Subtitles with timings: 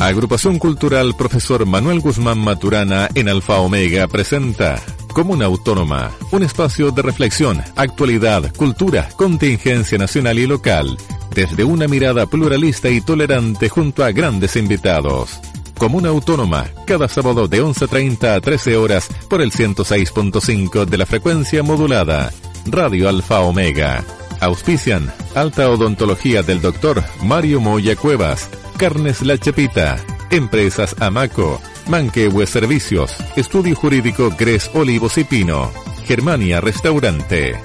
[0.00, 4.80] Agrupación Cultural Profesor Manuel Guzmán Maturana en Alfa Omega presenta
[5.12, 10.96] Comuna Autónoma, un espacio de reflexión, actualidad, cultura, contingencia nacional y local,
[11.34, 15.38] desde una mirada pluralista y tolerante junto a grandes invitados.
[15.76, 21.62] Comuna Autónoma, cada sábado de 11.30 a 13 horas por el 106.5 de la frecuencia
[21.62, 22.32] modulada.
[22.64, 24.02] Radio Alfa Omega.
[24.40, 27.04] Auspician Alta Odontología del Dr.
[27.22, 28.48] Mario Moya Cuevas,
[28.80, 29.98] Carnes La Chepita,
[30.30, 35.70] Empresas Amaco, Manquehue Servicios, Estudio Jurídico Gres Olivos y Pino,
[36.06, 37.60] Germania Restaurante.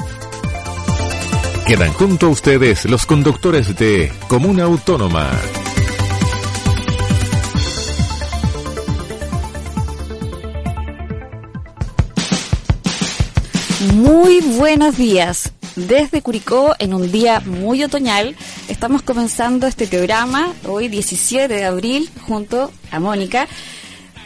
[1.65, 5.31] Quedan junto a ustedes los conductores de Comuna Autónoma.
[13.93, 15.54] Muy buenos días.
[15.75, 18.37] Desde Curicó, en un día muy otoñal,
[18.69, 23.49] estamos comenzando este programa hoy 17 de abril junto a Mónica.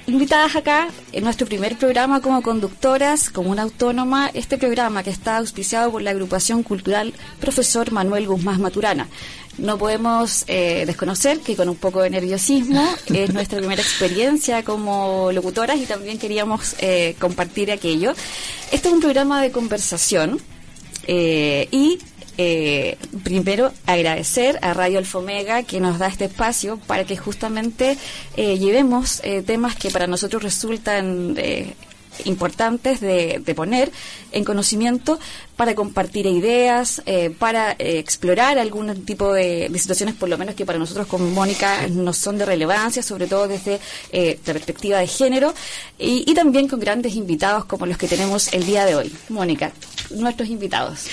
[0.06, 5.38] Invitadas acá en nuestro primer programa como conductoras, como una autónoma, este programa que está
[5.38, 9.08] auspiciado por la agrupación cultural Profesor Manuel Guzmán Maturana.
[9.58, 15.32] No podemos eh, desconocer que con un poco de nerviosismo es nuestra primera experiencia como
[15.32, 18.14] locutoras y también queríamos eh, compartir aquello.
[18.72, 20.40] Este es un programa de conversación
[21.12, 21.98] eh, y
[22.38, 27.98] eh, primero agradecer a Radio Alfomega que nos da este espacio para que justamente
[28.38, 31.74] eh, llevemos eh, temas que para nosotros resultan eh,
[32.26, 33.92] importantes de, poner
[34.32, 35.20] en conocimiento
[35.56, 40.66] para compartir ideas, eh, para eh, explorar algún tipo de, situaciones, por lo menos que
[40.66, 43.80] para nosotros como Mónica no son de relevancia, sobre todo desde
[44.12, 45.54] eh, la perspectiva de género,
[45.98, 49.12] y, y, también con grandes invitados como los que tenemos el día de hoy.
[49.30, 49.72] Mónica,
[50.12, 51.06] nuestros invitados.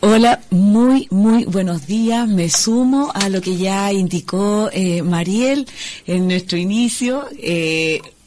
[0.00, 2.26] Hola, muy, muy buenos días.
[2.26, 4.68] Me sumo a lo que ya indicó
[5.04, 5.66] Mariel
[6.06, 7.28] en nuestro inicio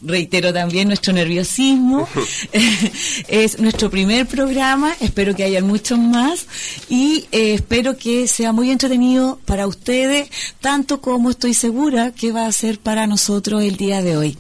[0.06, 2.08] reitero también nuestro nerviosismo.
[3.28, 6.48] es nuestro primer programa, espero que haya muchos más
[6.90, 10.30] y eh, espero que sea muy entretenido para ustedes,
[10.62, 14.38] tanto como estoy segura que va a ser para nosotros el día de hoy.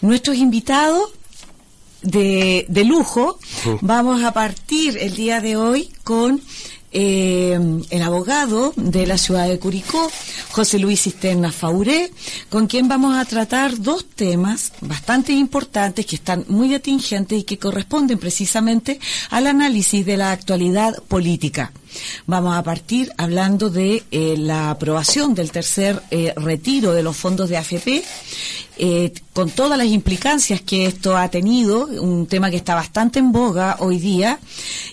[0.00, 1.10] Nuestros invitados
[2.02, 3.38] de, de lujo,
[3.80, 6.40] vamos a partir el día de hoy con
[6.98, 7.58] eh,
[7.90, 10.10] el abogado de la ciudad de Curicó,
[10.50, 12.10] José Luis Cisterna Fauré,
[12.48, 17.58] con quien vamos a tratar dos temas bastante importantes que están muy atingentes y que
[17.58, 18.98] corresponden precisamente
[19.28, 21.70] al análisis de la actualidad política.
[22.26, 27.48] Vamos a partir hablando de eh, la aprobación del tercer eh, retiro de los fondos
[27.48, 28.02] de AFP,
[28.78, 33.32] eh, con todas las implicancias que esto ha tenido, un tema que está bastante en
[33.32, 34.38] boga hoy día,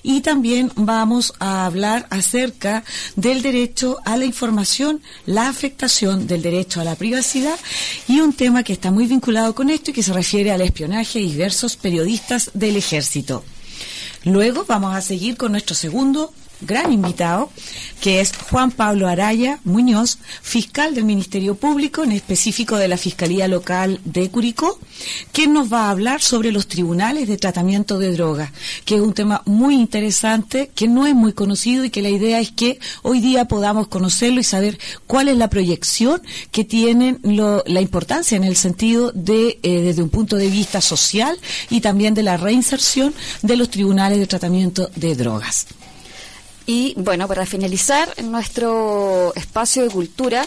[0.04, 2.84] y también vamos a hablar acerca
[3.16, 7.60] del derecho a la información, la afectación del derecho a la privacidad,
[8.08, 11.20] y un tema que está muy vinculado con esto y que se refiere al espionaje
[11.20, 13.44] y diversos periodistas del ejército.
[14.24, 16.32] Luego vamos a seguir con nuestro segundo
[16.62, 17.50] gran invitado,
[18.02, 23.48] que es Juan Pablo Araya Muñoz, fiscal del Ministerio Público, en específico de la Fiscalía
[23.48, 24.80] Local de Curicó,
[25.32, 28.52] quien nos va a hablar sobre los tribunales de tratamiento de drogas,
[28.86, 32.40] que es un tema muy interesante, que no es muy conocido y que la idea
[32.40, 36.22] es que hoy día podamos conocerlo y saber cuál es la proyección
[36.52, 41.38] que tienen la importancia en el sentido de, eh, desde un punto de vista social
[41.70, 45.68] y también de la reinserción de los tribunales de tratamiento de drogas.
[46.66, 50.46] Y bueno, para finalizar nuestro espacio de cultura,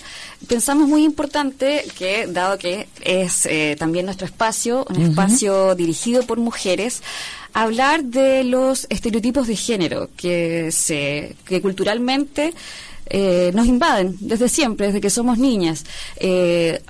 [0.48, 5.10] pensamos muy importante que, dado que es eh, también nuestro espacio, un uh -huh.
[5.10, 7.02] espacio dirigido por mujeres,
[7.52, 12.54] hablar de los estereotipos de género que se, que culturalmente
[13.08, 15.84] eh, nos invaden desde siempre, desde que somos niñas.
[16.16, 16.80] Eh,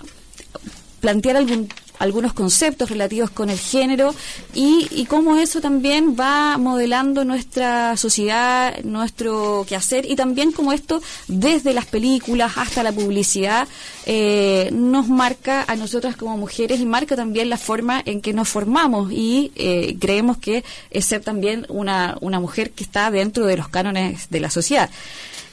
[1.01, 1.69] plantear algún
[1.99, 4.15] algunos conceptos relativos con el género
[4.55, 11.03] y, y cómo eso también va modelando nuestra sociedad, nuestro quehacer y también como esto
[11.29, 13.69] desde las películas hasta la publicidad
[14.05, 18.49] eh, nos marca a nosotras como mujeres y marca también la forma en que nos
[18.49, 23.57] formamos y eh, creemos que es ser también una, una mujer que está dentro de
[23.57, 24.91] los cánones de la sociedad.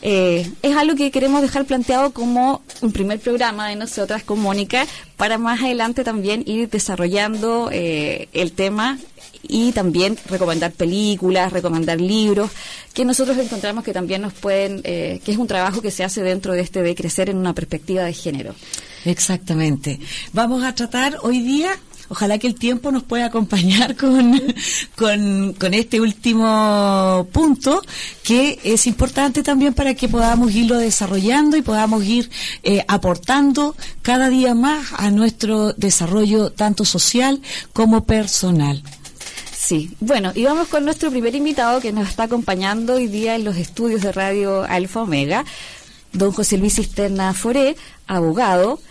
[0.05, 4.85] Eh, es algo que queremos dejar planteado como un primer programa de nosotras con Mónica
[5.15, 8.99] para más adelante también ir desarrollando eh, el tema
[9.47, 12.51] y también recomendar películas, recomendar libros
[12.93, 16.21] que nosotros encontramos que también nos pueden, eh, que es un trabajo que se hace
[16.21, 18.55] dentro de este de crecer en una perspectiva de género.
[19.05, 20.01] Exactamente.
[20.33, 21.79] Vamos a tratar hoy día
[22.09, 23.95] ojalá que el tiempo nos pueda acompañar
[24.95, 27.81] con, con, este último punto,
[28.23, 32.29] que es importante también para que podamos irlo desarrollando y podamos ir
[32.63, 37.41] eh, aportando cada día más a nuestro desarrollo tanto social
[37.73, 38.83] como personal.
[39.55, 43.45] Sí, bueno, y vamos con nuestro primer invitado que nos está acompañando hoy día en
[43.45, 45.45] los estudios de Radio Alfa Omega,
[46.11, 48.81] don José Luis Cisterna Foré, abogado,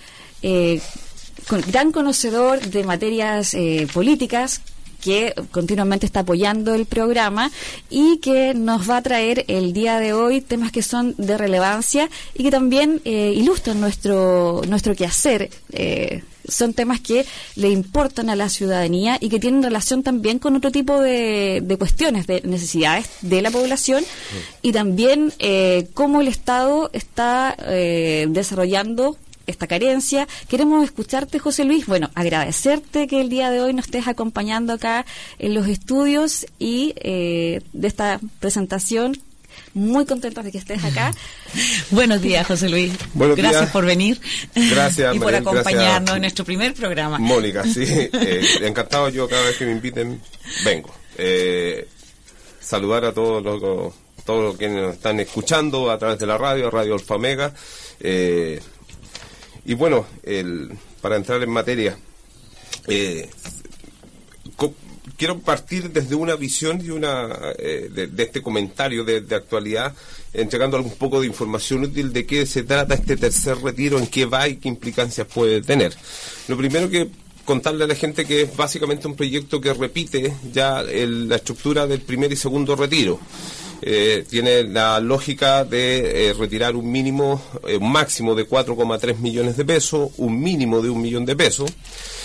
[0.40, 0.80] eh,
[1.70, 4.60] gran conocedor de materias eh, políticas,
[5.02, 7.50] que continuamente está apoyando el programa
[7.90, 12.08] y que nos va a traer el día de hoy temas que son de relevancia
[12.34, 15.50] y que también eh, ilustran nuestro nuestro quehacer.
[15.72, 17.24] Eh, son temas que
[17.54, 21.76] le importan a la ciudadanía y que tienen relación también con otro tipo de, de
[21.76, 24.04] cuestiones, de necesidades de la población
[24.60, 29.16] y también eh, cómo el Estado está eh, desarrollando
[29.46, 30.28] esta carencia.
[30.48, 31.86] Queremos escucharte, José Luis.
[31.86, 35.04] Bueno, agradecerte que el día de hoy nos estés acompañando acá
[35.38, 39.18] en los estudios y eh, de esta presentación.
[39.74, 41.12] Muy contentos de que estés acá.
[41.90, 42.92] Buenos días, José Luis.
[43.14, 44.20] Buenos gracias por venir.
[44.54, 47.18] Gracias, y por acompañarnos en nuestro primer programa.
[47.18, 47.82] Mónica, sí.
[48.12, 50.20] Eh, encantado yo cada vez que me inviten,
[50.64, 50.94] vengo.
[51.16, 51.88] Eh,
[52.60, 56.70] saludar a todos los todos los que nos están escuchando a través de la radio,
[56.70, 57.52] Radio Alfa Mega.
[58.00, 58.60] Eh,
[59.64, 60.70] y bueno, el,
[61.00, 61.96] para entrar en materia,
[62.88, 63.28] eh,
[65.16, 67.28] quiero partir desde una visión y una
[67.58, 69.94] eh, de, este comentario de, actualidad,
[70.32, 74.26] entregando un poco de información útil de qué se trata este tercer retiro, en qué
[74.26, 75.94] va y qué implicancias puede tener.
[76.48, 77.08] Lo primero que
[77.44, 82.00] contarle a la gente que es básicamente un proyecto que repite ya la estructura del
[82.00, 83.20] primer y segundo retiro.
[83.84, 89.56] Eh, tiene la lógica de eh, retirar un mínimo, eh, un máximo de 4,3 millones
[89.56, 91.68] de pesos, un mínimo de un millón de pesos.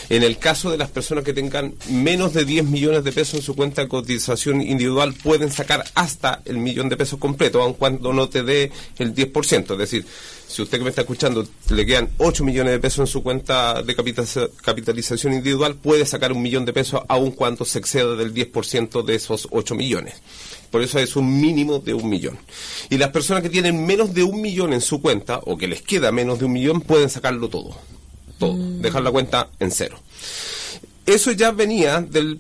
[0.10, 3.42] En el caso de las personas que tengan menos de 10 millones de pesos en
[3.42, 8.14] su cuenta de cotización individual, pueden sacar hasta el millón de pesos completo, aun cuando
[8.14, 9.72] no te dé el 10%.
[9.72, 10.06] Es decir,
[10.48, 13.82] si usted que me está escuchando le quedan 8 millones de pesos en su cuenta
[13.82, 19.04] de capitalización individual, puede sacar un millón de pesos aun cuando se exceda del 10%
[19.04, 20.14] de esos 8 millones.
[20.78, 22.38] Por eso es un mínimo de un millón.
[22.92, 25.82] Y las personas que tienen menos de un millón en su cuenta, o que les
[25.82, 27.76] queda menos de un millón, pueden sacarlo todo.
[28.38, 28.54] Todo.
[28.54, 28.82] Mm.
[28.82, 30.00] Dejar la cuenta en cero.
[31.04, 32.40] Eso ya venía del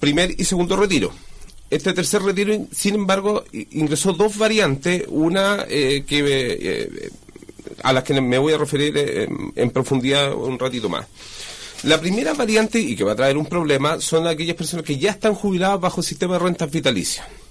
[0.00, 1.12] primer y segundo retiro.
[1.68, 7.10] Este tercer retiro, sin embargo, ingresó dos variantes, una eh, que eh,
[7.82, 11.06] a las que me voy a referir eh, en profundidad un ratito más.
[11.82, 15.10] La primera variante, y que va a traer un problema, son aquellas personas que ya
[15.10, 17.43] están jubiladas bajo el sistema de rentas vitalicias.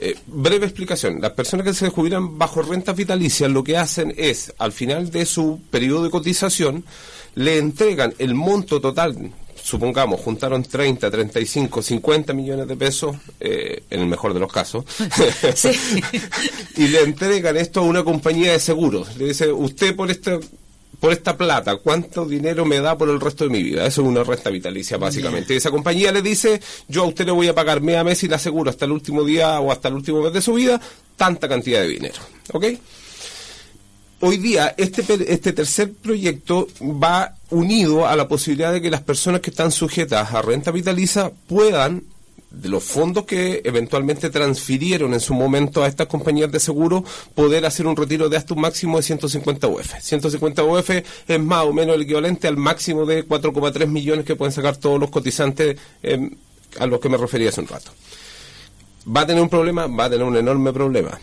[0.00, 1.20] Eh, breve explicación.
[1.20, 5.26] Las personas que se jubilan bajo rentas vitalicias lo que hacen es, al final de
[5.26, 6.84] su periodo de cotización,
[7.34, 14.00] le entregan el monto total, supongamos, juntaron 30, 35, 50 millones de pesos, eh, en
[14.00, 14.84] el mejor de los casos,
[16.76, 19.16] y le entregan esto a una compañía de seguros.
[19.16, 20.38] Le dice, usted por este
[21.00, 23.86] por esta plata, ¿cuánto dinero me da por el resto de mi vida?
[23.86, 25.54] Eso es una renta vitalicia, básicamente.
[25.54, 28.28] esa compañía le dice, yo a usted le voy a pagar mes a mes y
[28.28, 30.80] le aseguro hasta el último día o hasta el último mes de su vida
[31.16, 32.18] tanta cantidad de dinero.
[32.52, 32.64] ¿Ok?
[34.20, 39.40] Hoy día, este, este tercer proyecto va unido a la posibilidad de que las personas
[39.40, 42.02] que están sujetas a renta vitalicia puedan
[42.50, 47.04] de los fondos que eventualmente transfirieron en su momento a estas compañías de seguro,
[47.34, 49.94] poder hacer un retiro de hasta un máximo de 150 UF.
[50.00, 50.90] 150 UF
[51.28, 54.98] es más o menos el equivalente al máximo de 4,3 millones que pueden sacar todos
[54.98, 56.30] los cotizantes em,
[56.78, 57.90] a los que me refería hace un rato.
[59.14, 59.86] ¿Va a tener un problema?
[59.86, 61.18] Va a tener un enorme problema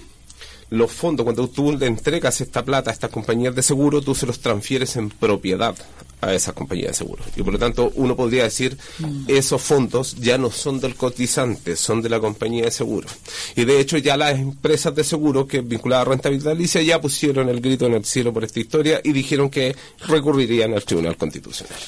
[0.69, 4.25] los fondos, cuando tú le entregas esta plata a estas compañías de seguro, tú se
[4.25, 5.75] los transfieres en propiedad
[6.21, 7.23] a esas compañías de seguro.
[7.35, 9.25] Y por lo tanto, uno podría decir, mm.
[9.27, 13.07] esos fondos ya no son del cotizante, son de la compañía de seguro.
[13.55, 17.49] Y de hecho, ya las empresas de seguro que vinculadas a renta vitalicia ya pusieron
[17.49, 19.75] el grito en el cielo por esta historia y dijeron que
[20.07, 21.79] recurrirían al Tribunal Constitucional.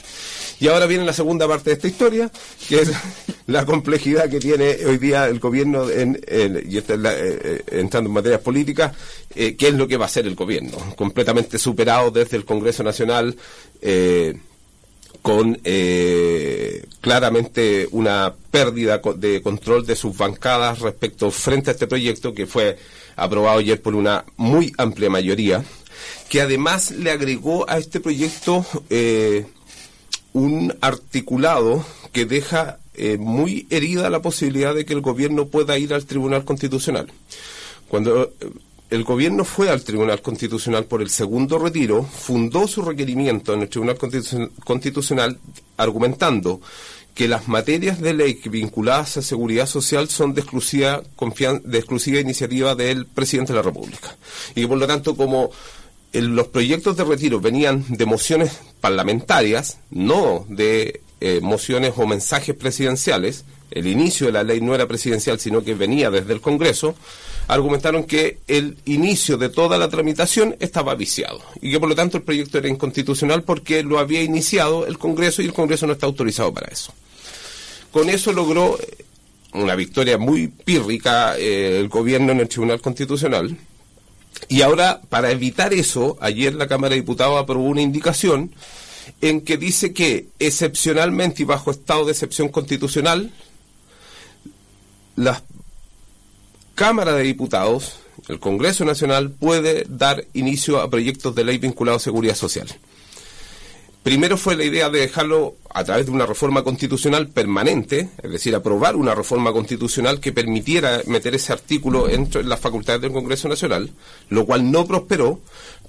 [0.59, 2.31] Y ahora viene la segunda parte de esta historia,
[2.67, 2.91] que es
[3.47, 6.19] la complejidad que tiene hoy día el gobierno, en,
[6.67, 8.93] y está eh, eh, entrando en materias políticas,
[9.35, 12.83] eh, qué es lo que va a hacer el gobierno, completamente superado desde el Congreso
[12.83, 13.35] Nacional.
[15.21, 15.59] con
[17.01, 22.77] claramente una pérdida de control de sus bancadas respecto frente a este proyecto que fue
[23.17, 25.65] aprobado ayer por una muy amplia mayoría,
[26.29, 28.65] que además le agregó a este proyecto
[30.37, 35.93] un articulado que deja eh, muy herida la posibilidad de que el gobierno pueda ir
[35.93, 37.07] al Tribunal Constitucional.
[37.87, 38.49] Cuando eh,
[38.89, 43.69] el gobierno fue al Tribunal Constitucional por el segundo retiro, fundó su requerimiento en el
[43.69, 43.97] Tribunal
[44.63, 45.39] Constitucional
[45.75, 46.61] argumentando
[47.15, 51.01] que las materias de ley vinculadas a seguridad social son de exclusiva,
[51.63, 54.15] de exclusiva iniciativa del presidente de la República.
[54.53, 55.49] Y que por lo tanto, como
[56.21, 63.45] los proyectos de retiro venían de mociones parlamentarias, no de eh, mociones o mensajes presidenciales,
[63.71, 66.95] el inicio de la ley no era presidencial, sino que venía desde el Congreso,
[67.47, 72.17] argumentaron que el inicio de toda la tramitación estaba viciado y que por lo tanto
[72.17, 76.05] el proyecto era inconstitucional porque lo había iniciado el Congreso y el Congreso no está
[76.05, 76.93] autorizado para eso.
[77.91, 79.05] Con eso logró eh,
[79.53, 83.57] una victoria muy pírrica eh, el gobierno en el Tribunal Constitucional.
[84.47, 88.51] Y ahora, para evitar eso, ayer la Cámara de Diputados aprobó una indicación
[89.21, 93.31] en que dice que excepcionalmente y bajo estado de excepción constitucional,
[95.15, 95.41] la
[96.75, 97.95] Cámara de Diputados,
[98.27, 102.67] el Congreso Nacional, puede dar inicio a proyectos de ley vinculados a seguridad social.
[104.07, 108.55] Primero fue la idea de dejarlo a través de una reforma constitucional permanente, es decir,
[108.55, 113.91] aprobar una reforma constitucional que permitiera meter ese artículo entre las facultades del Congreso Nacional,
[114.29, 115.41] lo cual no prosperó,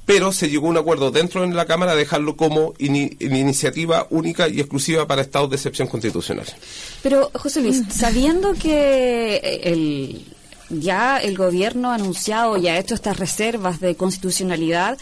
[0.05, 4.49] pero se llegó a un acuerdo dentro de la Cámara de dejarlo como iniciativa única
[4.49, 6.47] y exclusiva para estados de excepción constitucional.
[7.05, 10.27] Pero, José Luis, sabiendo que el
[10.71, 14.99] ya el gobierno ha anunciado y ha hecho estas reservas de constitucionalidad,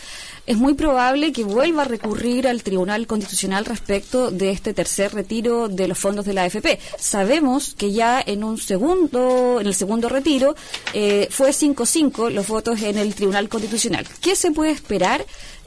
[0.46, 5.68] es muy probable que vuelva a recurrir al Tribunal Constitucional respecto de este tercer retiro
[5.68, 6.78] de los fondos de la AFP.
[6.98, 10.54] Sabemos que ya en un segundo, en el segundo retiro,
[10.94, 14.06] eh, fue 5-5 los votos en el Tribunal Constitucional.
[14.20, 15.26] ¿Qué se puede esperar?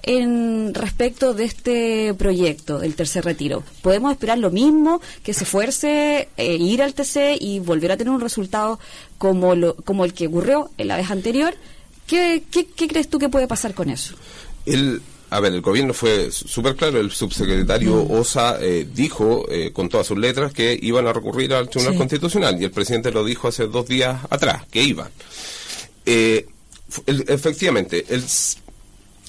[0.10, 3.63] En respecto de este proyecto del tercer retiro.
[3.84, 8.12] ¿Podemos esperar lo mismo, que se esfuerce eh, ir al TC y volver a tener
[8.12, 8.80] un resultado
[9.20, 11.54] como, lo, como el que ocurrió en la vez anterior?
[12.08, 14.16] ¿Qué, qué, qué crees tú que puede pasar con eso?
[14.66, 15.00] El,
[15.30, 18.12] a ver, el gobierno fue súper claro, el subsecretario mm.
[18.12, 22.60] Osa eh, dijo eh, con todas sus letras que iban a recurrir al Tribunal Constitucional
[22.60, 25.10] y el presidente lo dijo hace dos días atrás, que iban.
[26.04, 26.48] Eh,
[27.06, 28.24] efectivamente, el,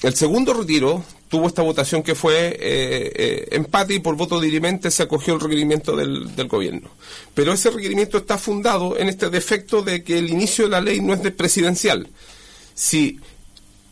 [0.01, 5.33] el, segundo retiro tuvo esta votación que fue empate y por voto dirimente se acogió
[5.33, 6.89] el requerimiento del, del, gobierno.
[7.33, 10.99] Pero ese requerimiento está fundado en este defecto de que el inicio de la ley
[11.01, 12.09] no es de presidencial.
[12.73, 13.19] Si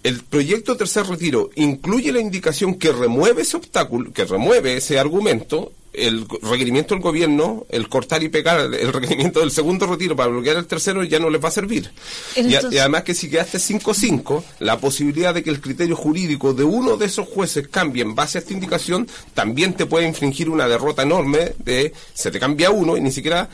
[0.03, 5.73] el proyecto tercer retiro incluye la indicación que remueve ese obstáculo, que remueve ese argumento,
[5.93, 10.57] el requerimiento del gobierno, el cortar y pegar el requerimiento del segundo retiro para bloquear
[10.57, 11.91] el tercero ya no les va a servir.
[12.35, 16.97] Y, además que si quedaste 5-5, la posibilidad de que el criterio jurídico de uno
[16.97, 21.03] de esos jueces cambie en base a esta indicación también te puede infringir una derrota
[21.03, 23.49] enorme de se te cambia uno y ni siquiera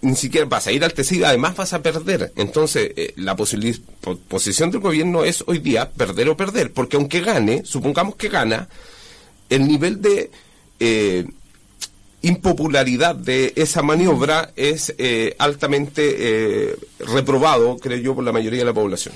[0.00, 2.32] ni siquiera vas a ir al TC además vas a perder.
[2.36, 7.62] Entonces, eh, la posición del gobierno es hoy día perder o perder, porque aunque gane,
[7.64, 8.68] supongamos que gana,
[9.50, 10.30] el nivel de
[10.80, 11.26] eh,
[12.22, 18.74] impopularidad de esa maniobra es eh, altamente reprobado, creo yo, por la mayoría de la
[18.74, 19.14] población.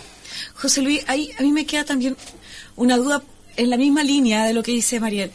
[0.54, 2.16] José Luis, ahí a mí me queda también
[2.76, 3.22] una duda
[3.56, 5.30] en la misma línea de lo que dice Mariel,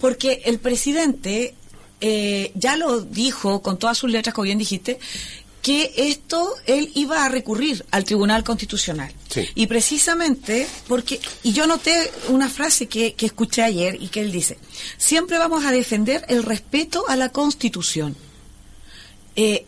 [0.00, 1.54] porque el presidente
[2.00, 4.98] eh, ya lo dijo con todas sus letras, como bien dijiste,
[5.66, 9.12] que esto él iba a recurrir al Tribunal Constitucional.
[9.56, 14.30] Y precisamente porque, y yo noté una frase que, que, escuché ayer y que él
[14.30, 14.58] dice,
[14.96, 18.14] siempre vamos a defender el respeto a la Constitución.
[19.34, 19.66] Eh,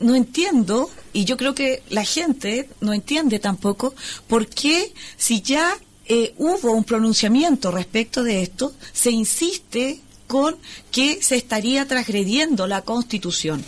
[0.00, 3.94] no entiendo, y yo creo que la gente no entiende tampoco,
[4.28, 10.58] por qué si ya eh, hubo un pronunciamiento respecto de esto, se insiste con
[10.92, 13.64] que se estaría transgrediendo la Constitución.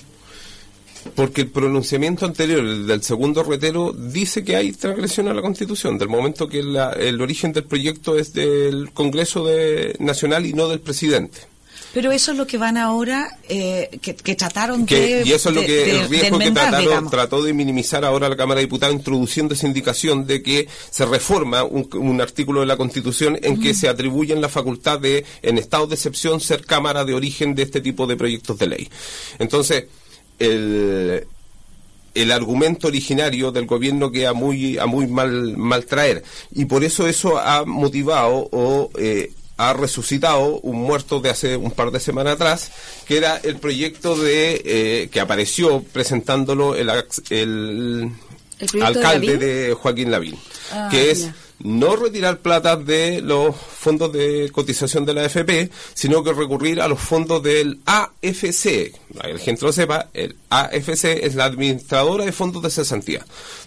[1.14, 5.98] Porque el pronunciamiento anterior, el del segundo retero, dice que hay transgresión a la Constitución,
[5.98, 10.80] del momento que el origen del proyecto es del Congreso de, Nacional y no del
[10.80, 11.52] presidente.
[11.92, 15.24] Pero eso es lo que van ahora, eh, que, trataron de.
[15.26, 16.52] Y eso es lo que el riesgo que
[17.10, 21.64] trató de minimizar ahora la Cámara de Diputados, introduciendo esa indicación de que se reforma
[21.64, 25.96] un, artículo de la Constitución en que se atribuyen la facultad de, en estado de
[25.96, 28.88] excepción, ser Cámara de origen de este tipo de proyectos de ley.
[29.38, 29.84] Entonces,
[30.42, 31.26] el
[32.14, 36.22] el argumento originario del gobierno queda muy a muy mal mal traer.
[36.52, 41.70] Y por eso eso ha motivado o eh, ha resucitado un muerto de hace un
[41.70, 42.72] par de semanas atrás,
[43.06, 46.90] que era el proyecto de eh, que apareció presentándolo el,
[47.30, 48.10] el,
[48.82, 50.36] alcalde de, Joaquín Lavín,
[50.72, 51.30] ah, que es
[51.62, 56.88] no retirar plata de los fondos de cotización de la AFP, sino que recurrir a
[56.88, 58.94] los fondos del AFC.
[59.24, 63.24] El gente lo sepa, el AFC es la administradora de fondos de cesantía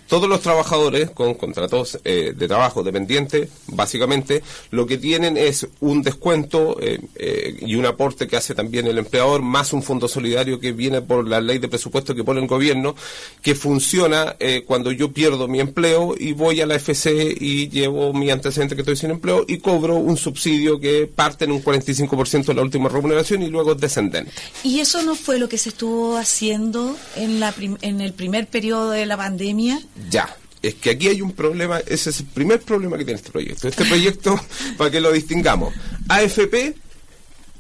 [0.08, 6.02] todos los trabajadores con contratos eh, de trabajo dependientes, básicamente, lo que tienen es un
[6.02, 10.60] descuento eh, eh, y un aporte que hace también el empleador, más un fondo solidario
[10.60, 12.96] que viene por la ley de presupuesto que pone el gobierno,
[13.42, 14.36] que funciona
[14.66, 18.82] cuando yo pierdo mi empleo y voy a la FC y llevo mi antecedente que
[18.82, 22.90] estoy sin empleo y cobro un subsidio que parte en un 45% de la última
[22.90, 24.32] remuneración y luego es descendente.
[24.64, 28.92] ¿Y eso no fue lo que se estuvo haciendo en, la en el primer periodo
[28.92, 29.82] de la pandemia?
[30.10, 33.32] Ya, es que aquí hay un problema, ese es el primer problema que tiene este
[33.32, 33.68] proyecto.
[33.68, 34.40] Este proyecto,
[34.78, 35.74] para que lo distingamos,
[36.10, 36.76] AFP,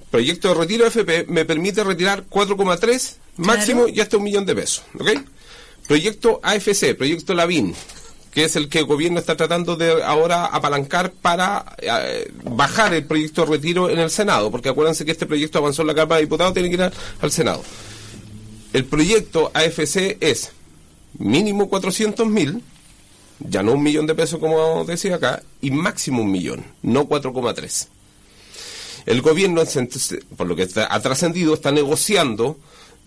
[0.10, 4.84] proyecto de retiro AFP, me permite retirar 4,3 máximo y hasta un millón de pesos.
[5.00, 5.10] ¿ok?
[5.88, 7.76] Proyecto AFC, proyecto Lavín,
[8.32, 13.06] que es el que el gobierno está tratando de ahora apalancar para eh, bajar el
[13.06, 16.16] proyecto de retiro en el Senado, porque acuérdense que este proyecto avanzó en la Cámara
[16.16, 17.64] de Diputados, tiene que ir al Senado.
[18.74, 20.52] El proyecto AFC es
[21.18, 22.62] mínimo 400 mil,
[23.40, 27.88] ya no un millón de pesos como decía acá, y máximo un millón, no 4,3.
[29.06, 29.62] El gobierno,
[30.36, 32.58] por lo que ha trascendido, está negociando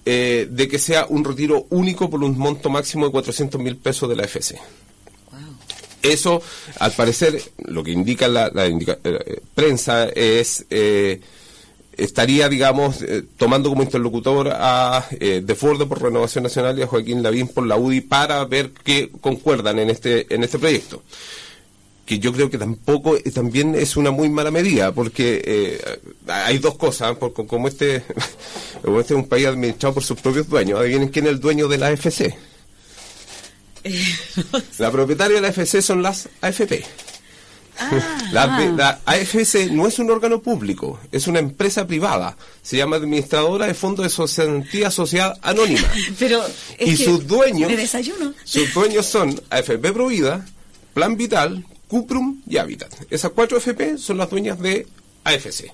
[0.04, 4.08] eh, de que sea un retiro único por un monto máximo de 400 mil pesos
[4.08, 4.58] de la FC.
[6.00, 6.40] Eso,
[6.78, 11.20] al parecer, lo que indica la, eh, prensa es eh,
[11.98, 16.86] estaría, digamos, eh, tomando como interlocutor a eh, De Ford por Renovación Nacional y a
[16.86, 21.02] Joaquín Lavín por la UDI para ver qué concuerdan en este, en este proyecto.
[22.06, 26.58] Que yo creo que tampoco, eh, también es una muy mala medida, porque eh, hay
[26.58, 28.04] dos cosas, porque como este,
[28.82, 31.68] como este es un país administrado por sus propios dueños, adivinen quién es el dueño
[31.68, 32.34] de la AFC.
[34.78, 36.84] La propietaria de la AFC son las AFP.
[37.80, 42.36] Ah, la, AFC no es un órgano público, es una empresa privada.
[42.62, 45.88] Se llama Administradora de Fondos de Sociedad, Sociedad Anónima.
[46.18, 46.44] Pero
[46.78, 48.34] y sus dueños, desayuno.
[48.44, 50.44] sus dueños son AFP Provida,
[50.92, 52.92] Plan Vital, Cuprum y Habitat.
[53.10, 54.86] Esas cuatro AFP son las dueñas de
[55.24, 55.72] AFC.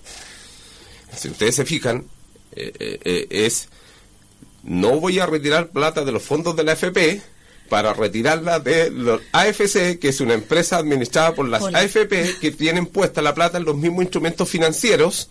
[1.16, 2.04] Si ustedes se fijan,
[2.52, 3.68] eh, eh, eh, es
[4.62, 7.22] no voy a retirar plata de los fondos de la AFP
[7.68, 12.86] para retirarla de los AFC, que es una empresa administrada por las AFP que tienen
[12.86, 15.28] puesta la plata en los mismos instrumentos financieros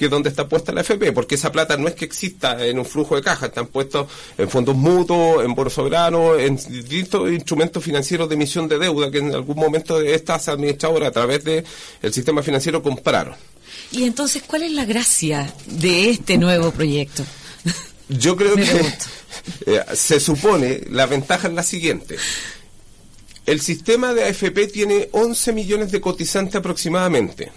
[0.00, 2.86] que donde está puesta la AFP, porque esa plata no es que exista en un
[2.86, 8.26] flujo de caja, están puestos en fondos mutuos, en bonos soberanos, en distintos instrumentos financieros
[8.26, 11.66] de emisión de deuda que en algún momento estas administradoras a través del
[12.00, 13.34] el sistema financiero compraron.
[13.92, 17.22] Y entonces, ¿cuál es la gracia de este nuevo proyecto?
[18.10, 18.62] Yo creo que
[19.66, 22.16] eh, se supone, la ventaja es la siguiente.
[23.46, 27.52] El sistema de AFP tiene 11 millones de cotizantes aproximadamente.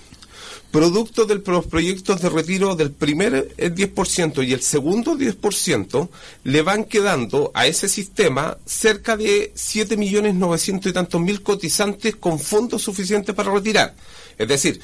[0.71, 6.09] Producto de los proyectos de retiro del primer 10% y el segundo 10%,
[6.45, 12.15] le van quedando a ese sistema cerca de 7 millones 900 y tantos mil cotizantes
[12.15, 13.93] con fondos suficientes para retirar.
[14.35, 14.81] Es decir,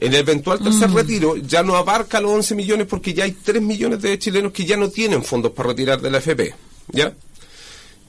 [0.00, 0.94] en el eventual tercer mm.
[0.94, 4.64] retiro ya no abarca los 11 millones porque ya hay 3 millones de chilenos que
[4.64, 6.54] ya no tienen fondos para retirar de la FP.
[6.92, 7.12] ¿Ya?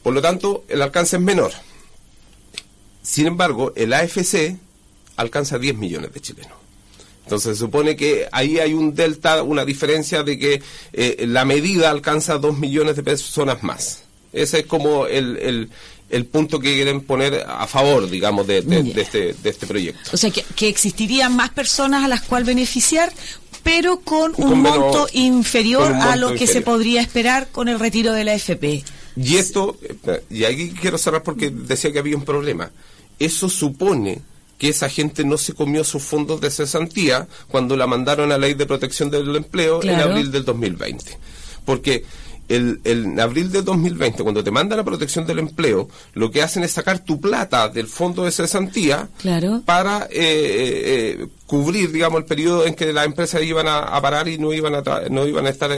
[0.04, 1.52] Por lo tanto, el alcance es menor.
[3.02, 4.58] Sin embargo, el AFC
[5.16, 6.54] alcanza 10 millones de chilenos.
[7.24, 10.62] Entonces se supone que ahí hay un delta, una diferencia de que
[10.94, 14.04] eh, la medida alcanza 2 millones de personas más.
[14.34, 15.70] Ese es como el, el
[16.26, 18.60] punto que quieren poner a favor, digamos, de,
[18.96, 20.12] este, de este proyecto.
[20.14, 23.12] O sea, que, existirían más personas a las cuales beneficiar,
[23.64, 28.24] pero con, un monto inferior a lo que se podría esperar con el retiro de
[28.24, 28.84] la FP.
[29.16, 29.78] Y esto,
[30.30, 32.72] y aquí quiero cerrar porque decía que había un problema.
[33.20, 34.22] Eso supone
[34.58, 38.48] que esa gente no se comió sus fondos de cesantía cuando la mandaron a la
[38.48, 41.18] ley de protección del empleo en abril del 2020.
[41.66, 42.04] Porque
[42.50, 46.64] el, en abril de 2020, cuando te mandan la protección del empleo, lo que hacen
[46.64, 49.08] es sacar tu plata del fondo de cesantía
[49.66, 54.28] para eh, eh, eh, cubrir, digamos, el periodo en que las empresas iban a, parar
[54.28, 55.72] y no iban a, no iban a estar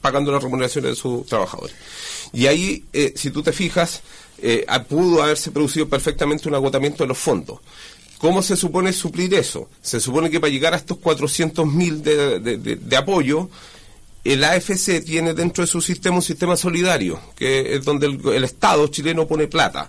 [0.00, 1.74] pagando las remuneraciones de sus trabajadores.
[2.32, 4.02] Y ahí, si tú te fijas,
[4.88, 7.60] pudo haberse producido perfectamente un agotamiento de los fondos.
[8.18, 9.68] ¿Cómo se supone suplir eso?
[9.80, 13.48] Se supone que para llegar a estos 400.000 de, de, de, de apoyo,
[14.24, 18.86] el AFC tiene dentro de su sistema un sistema solidario, que es donde el, Estado
[18.88, 19.88] chileno pone plata.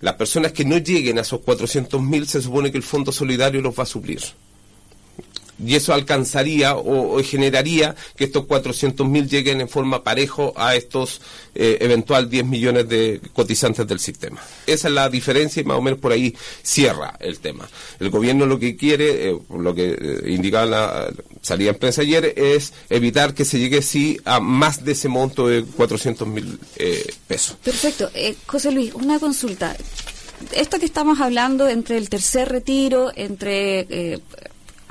[0.00, 3.78] Las personas que no lleguen a esos 400.000 se supone que el Fondo Solidario los
[3.78, 4.20] va a suplir.
[5.64, 11.20] Y eso alcanzaría o, generaría que estos 400.000 lleguen en forma parejo a estos
[11.54, 14.40] eh, eventual 10 millones de cotizantes del sistema.
[14.66, 17.68] Esa es la diferencia y más o menos por ahí cierra el tema.
[18.00, 22.34] El gobierno lo que quiere, eh, lo que eh, indicaba la salida en prensa ayer,
[22.36, 27.56] es evitar que se llegue sí a más de ese monto de 400.000 eh, pesos.
[27.62, 28.10] Perfecto.
[28.46, 29.76] José Luis, una consulta
[30.56, 34.20] esto que estamos hablando entre el tercer retiro, entre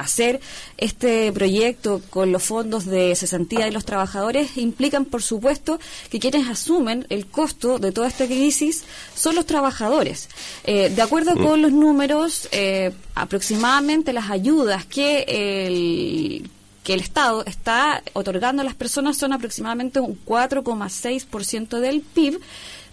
[0.02, 0.40] hacer
[0.78, 6.48] este proyecto con los fondos de cesantía de los trabajadores implican, por supuesto, que quienes
[6.48, 8.84] asumen el costo de toda esta crisis
[9.16, 10.30] son los trabajadores.
[10.64, 16.50] Eh, de acuerdo con los números, eh, aproximadamente las ayudas que el
[16.84, 22.40] que el Estado está otorgando a las personas son aproximadamente un 4,6% del PIB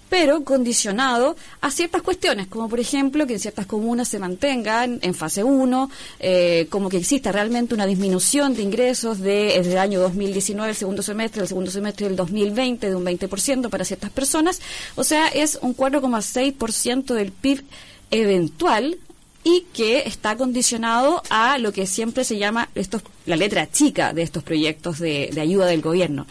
[0.09, 5.15] pero condicionado a ciertas cuestiones, como por ejemplo que en ciertas comunas se mantengan en
[5.15, 5.91] fase 1,
[6.21, 10.77] eh, como que exista realmente una disminución de ingresos de, desde el año 2019, el
[10.77, 14.61] segundo semestre, el segundo semestre del 2020, de un 20% para ciertas personas.
[14.97, 17.65] O sea, es un 4,6% del PIB
[18.11, 18.99] eventual
[19.45, 24.23] y que está condicionado a lo que siempre se llama estos, la letra chica de
[24.23, 26.27] estos proyectos de, de ayuda del gobierno.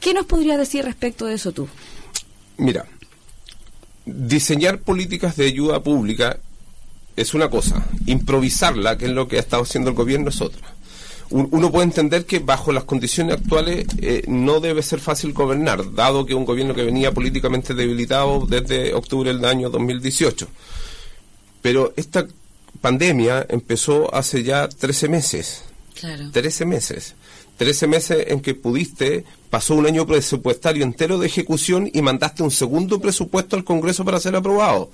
[0.00, 1.68] ¿Qué nos podría decir respecto de eso tú?
[2.56, 2.86] Mira,
[4.06, 6.38] diseñar políticas de ayuda pública
[7.16, 10.74] es una cosa, improvisarla, que es lo que ha estado haciendo el gobierno, es otra.
[11.30, 16.26] Uno puede entender que bajo las condiciones actuales eh, no debe ser fácil gobernar, dado
[16.26, 20.46] que un gobierno que venía políticamente debilitado desde octubre del año 2018.
[21.62, 22.26] Pero esta
[22.80, 25.62] pandemia empezó hace ya 13 meses.
[25.98, 26.30] Claro.
[26.30, 27.14] 13 meses.
[27.56, 32.50] 13 meses en que pudiste, pasó un año presupuestario entero de ejecución y mandaste un
[32.50, 34.90] segundo presupuesto al Congreso para ser aprobado.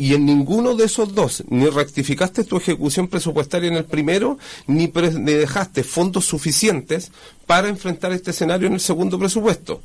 [0.00, 4.86] Y en ninguno de esos dos, ni rectificaste tu ejecución presupuestaria en el primero, ni,
[4.86, 7.10] ni dejaste fondos suficientes
[7.46, 9.82] para enfrentar este escenario en el segundo presupuesto.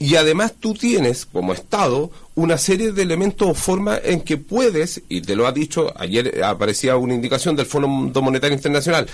[0.00, 5.02] Y además tú tienes, como Estado, una serie de elementos o formas en que puedes,
[5.08, 9.06] y te lo ha dicho, ayer aparecía una indicación del Fondo Monetario Internacional,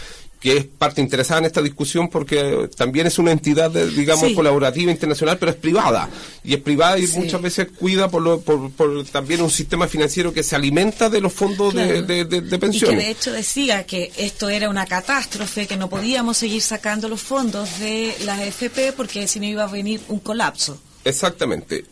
[0.45, 5.39] que es parte interesada en esta discusión porque también es una entidad, digamos, colaborativa internacional,
[5.39, 6.11] pero es privada.
[6.45, 10.55] Y es privada y muchas veces cuida por, por, también un sistema financiero que se
[10.55, 12.93] alimenta de los fondos de, de, pensiones.
[12.93, 17.09] Y que de hecho decía que esto era una catástrofe, que no podíamos seguir sacando
[17.09, 20.79] los fondos de las AFP porque si no iba a venir un colapso.
[21.07, 21.87] Exactamente.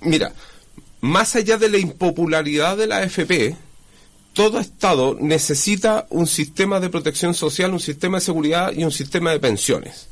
[0.00, 0.32] Mira,
[1.02, 3.54] más allá de la impopularidad de la AFP,
[4.34, 9.30] todo Estado necesita un sistema de protección social, un sistema de seguridad y un sistema
[9.30, 10.08] de pensiones,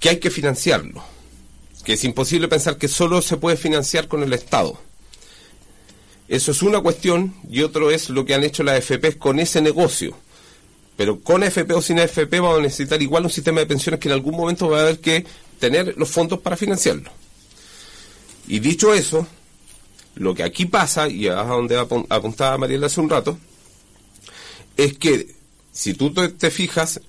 [0.00, 1.04] que hay que financiarlo,
[1.84, 4.80] que es imposible pensar que solo se puede financiar con el Estado.
[6.28, 9.60] Eso es una cuestión y otro es lo que han hecho las AFP con ese
[9.60, 10.16] negocio.
[10.96, 14.08] Pero con AFP o sin AFP vamos a necesitar igual un sistema de pensiones que
[14.08, 15.26] en algún momento va a haber que
[15.60, 17.10] tener los fondos para financiarlo.
[18.48, 19.26] Y dicho eso,
[20.14, 23.38] lo que aquí pasa, y es a donde apuntaba Mariela hace un rato,
[24.76, 25.34] es que
[25.72, 27.00] si tú te, fijas,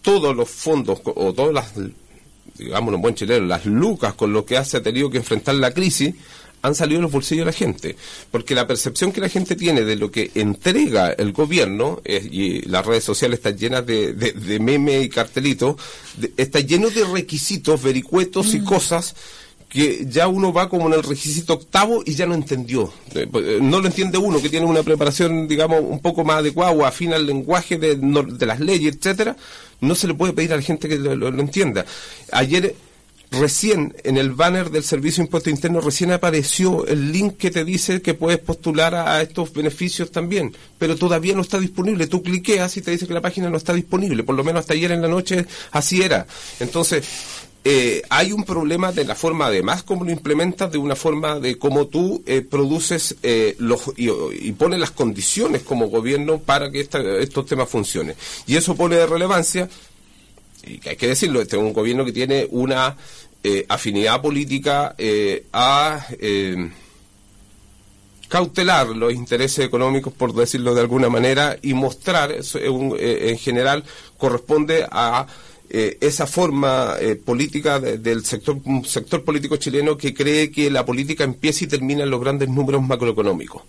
[0.00, 1.72] todos los fondos o todas las,
[2.56, 5.72] digamos en buen chileno, las lucas con lo que se ha tenido que enfrentar la
[5.72, 6.14] crisis,
[6.62, 7.96] han salido en los bolsillos de la gente.
[8.30, 12.86] Porque la percepción que la gente tiene de lo que entrega el gobierno, y las
[12.86, 15.76] redes sociales están llenas de, de, memes y cartelitos,
[16.36, 18.64] está lleno de requisitos, vericuetos y mm.
[18.64, 19.16] cosas
[19.72, 22.92] que ya uno va como en el requisito octavo y ya no entendió.
[23.14, 26.38] Eh, pues, eh, no lo entiende uno, que tiene una preparación, digamos, un poco más
[26.38, 29.34] adecuada o afina al lenguaje de, de las leyes, etcétera.
[29.80, 31.86] No se le puede pedir a la gente que lo, entienda.
[32.32, 32.74] Ayer
[33.30, 37.64] recién en el banner del Servicio de Impuesto Interno recién apareció el link que te
[37.64, 42.06] dice que puedes postular a, estos beneficios también, pero todavía no está disponible.
[42.08, 44.74] Tú cliqueas y te dice que la página no está disponible, por lo menos hasta
[44.74, 46.26] ayer en la noche así era.
[46.60, 47.04] Entonces,
[47.64, 51.58] eh, hay un problema de la forma, además, como lo implementas, de una forma de
[51.58, 57.46] cómo tú eh, produces eh, los, y, pones las condiciones como gobierno para que estos
[57.46, 58.16] temas funcionen.
[58.48, 59.68] Y eso pone de relevancia,
[60.66, 62.96] y hay que decirlo, este es un gobierno que tiene una
[63.68, 64.94] afinidad política
[65.52, 66.06] a
[68.28, 73.82] cautelar los intereses económicos, por decirlo de alguna manera, y mostrar, en general,
[74.16, 75.26] corresponde a
[75.74, 81.24] eh, esa forma eh, política del sector, sector político chileno que cree que la política
[81.24, 83.62] empieza y termina en los grandes números macroeconómicos.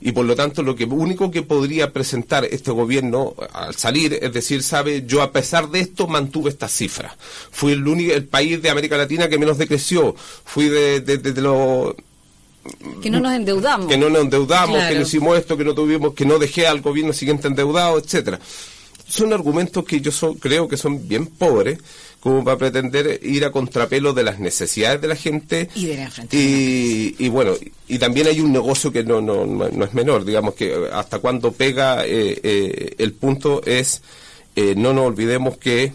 [0.00, 4.32] Y por lo tanto, lo que único que podría presentar este gobierno al salir es
[4.32, 7.12] decir, sabe, yo a pesar de esto mantuve estas cifras.
[7.52, 10.16] Fui el único, el país de América Latina que menos decreció.
[10.16, 11.94] Fui de, de, de, los
[13.00, 16.14] que no nos endeudamos que no nos endeudamos que no hicimos esto que no tuvimos
[16.14, 18.40] que no dejé al gobierno siguiente endeudado etcétera
[19.08, 21.78] son argumentos que yo creo que son bien pobres
[22.20, 25.68] como para pretender ir a contrapelo de las necesidades de la gente.
[25.74, 27.52] Y de y, bueno,
[27.86, 31.52] y también hay un negocio que no, no, no es menor, digamos que hasta cuando
[31.52, 34.00] pega eh, eh, el punto es,
[34.56, 35.92] eh, no nos olvidemos que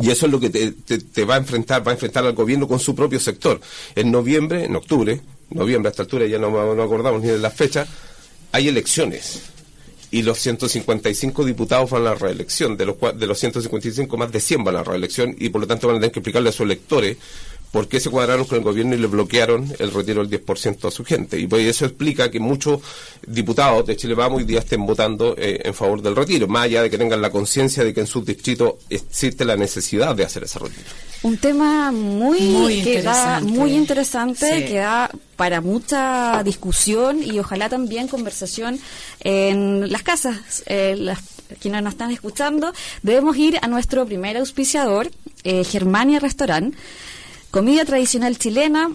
[0.00, 2.68] y eso es lo que te, te, va a enfrentar, va a enfrentar al gobierno
[2.68, 3.58] con su propio sector.
[3.96, 7.50] En noviembre, en octubre, noviembre a esta altura ya no, no acordamos ni de la
[7.50, 7.86] fecha,
[8.52, 9.40] hay elecciones
[10.10, 12.76] y los 155 diputados van a la reelección.
[12.76, 15.66] De los, de los 155, más de 100 van a la reelección y por lo
[15.66, 17.16] tanto van a tener que explicarle a sus electores
[17.70, 20.90] por qué se cuadraron con el gobierno y le bloquearon el retiro del 10% a
[20.90, 21.38] su gente.
[21.38, 22.80] Y pues eso explica que muchos
[23.26, 26.82] diputados de Chile Vamos hoy día estén votando eh, en favor del retiro, más allá
[26.82, 30.44] de que tengan la conciencia de que en sus distritos existe la necesidad de hacer
[30.44, 30.88] ese retiro.
[31.22, 37.38] Un tema muy, muy que interesante, da, muy interesante que da para mucha discusión y
[37.38, 38.78] ojalá también conversación
[39.20, 41.18] en las casas, eh, las
[41.60, 45.10] quienes nos están escuchando, debemos ir a nuestro primer auspiciador,
[45.44, 46.74] eh, Germania Restaurant,
[47.50, 48.90] comida tradicional chilena,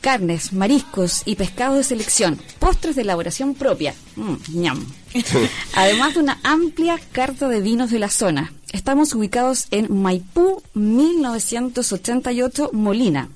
[0.00, 4.86] carnes, mariscos y pescados de selección, postres de elaboración propia, mm, ñam.
[5.74, 8.52] además de una amplia carta de vinos de la zona.
[8.72, 13.30] Estamos ubicados en Maipú 1988 Molina.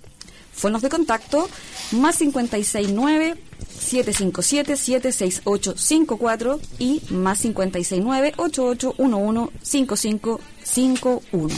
[0.53, 1.49] Fonos de contacto
[1.93, 3.37] más 569
[3.81, 11.55] 757 76854 y más 569 8811 5551.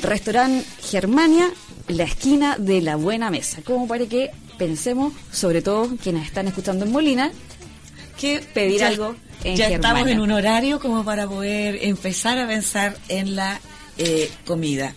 [0.00, 1.50] Restaurante Germania,
[1.88, 3.60] la esquina de la buena mesa.
[3.64, 7.32] Como para que pensemos, sobre todo quienes están escuchando en Molina,
[8.18, 13.36] que pedir algo ya estamos en un horario como para poder empezar a pensar en
[13.36, 13.60] la
[13.98, 14.94] eh, comida.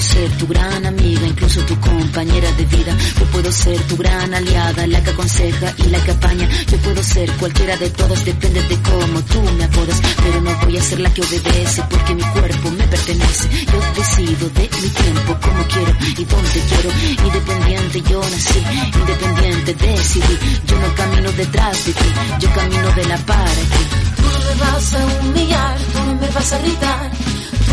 [0.00, 2.96] ser tu gran amiga, incluso tu compañera de vida.
[3.18, 6.48] Yo puedo ser tu gran aliada, la que aconseja y la que apaña.
[6.70, 10.00] Yo puedo ser cualquiera de todos, depende de cómo tú me apodas.
[10.22, 13.48] Pero no voy a ser la que obedece porque mi cuerpo me pertenece.
[13.70, 16.90] Yo decido de mi tiempo, como quiero y dónde quiero.
[17.26, 18.62] Independiente yo nací,
[18.98, 20.38] independiente decidí.
[20.66, 22.04] Yo no camino detrás de ti,
[22.40, 23.82] yo camino de la para ti.
[24.16, 27.10] Tú no me vas a humillar, tú no me vas a gritar.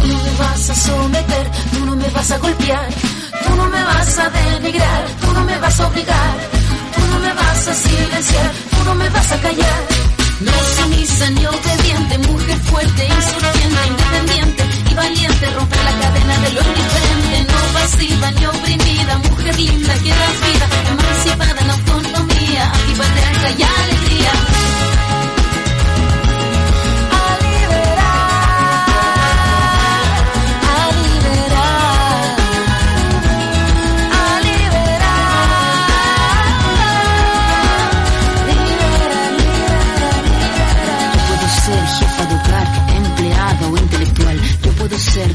[0.10, 2.90] No me vas a someter, tú no me vas a golpear,
[3.44, 6.34] tú no me vas a denigrar, tú no me vas a obligar,
[6.96, 9.82] tú no me vas a silenciar, tú no me vas a callar.
[10.40, 16.62] No sumisa ni obediente, mujer fuerte, insurgente, independiente y valiente, romper la cadena de lo
[16.70, 23.64] indiferente, no pasiva ni oprimida, mujer linda que das vida, emancipada en autonomía, antipatriarca y
[23.64, 24.59] alegría.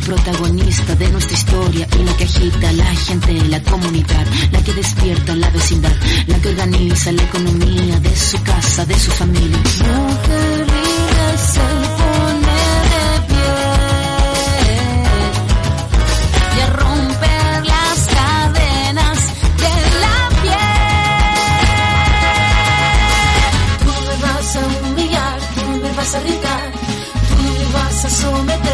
[0.04, 5.34] Protagonista de nuestra historia y la que agita la gente, la comunidad, la que despierta
[5.34, 5.92] la vecindad,
[6.26, 9.56] la que organiza la economía de su casa, de su familia.
[9.56, 10.66] Mujer
[11.38, 11.60] se
[11.98, 12.60] pone
[12.92, 13.54] de pie
[16.56, 19.18] y a romper las cadenas
[19.62, 19.74] de
[20.04, 20.74] la piel.
[23.80, 26.72] Tú me vas a humillar, tú no vas a gritar,
[27.28, 28.73] tú me vas a someter,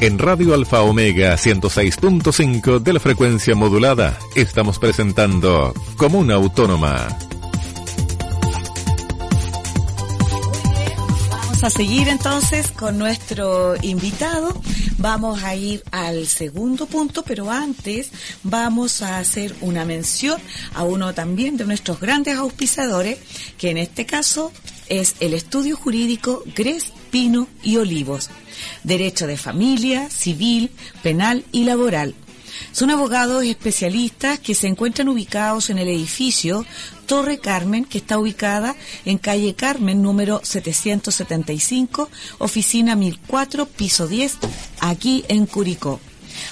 [0.00, 7.08] En Radio Alfa Omega 106.5 de la frecuencia modulada estamos presentando Comuna Autónoma.
[11.40, 14.62] Vamos a seguir entonces con nuestro invitado.
[14.98, 18.12] Vamos a ir al segundo punto, pero antes
[18.44, 20.40] vamos a hacer una mención
[20.74, 23.18] a uno también de nuestros grandes auspiciadores,
[23.58, 24.52] que en este caso
[24.88, 28.30] es el estudio jurídico Gres, Pino y Olivos
[28.84, 30.70] derecho de familia, civil,
[31.02, 32.14] penal y laboral.
[32.72, 36.66] Son abogados especialistas que se encuentran ubicados en el edificio
[37.06, 44.38] Torre Carmen, que está ubicada en calle Carmen número 775, oficina 1004, piso 10,
[44.80, 46.00] aquí en Curicó.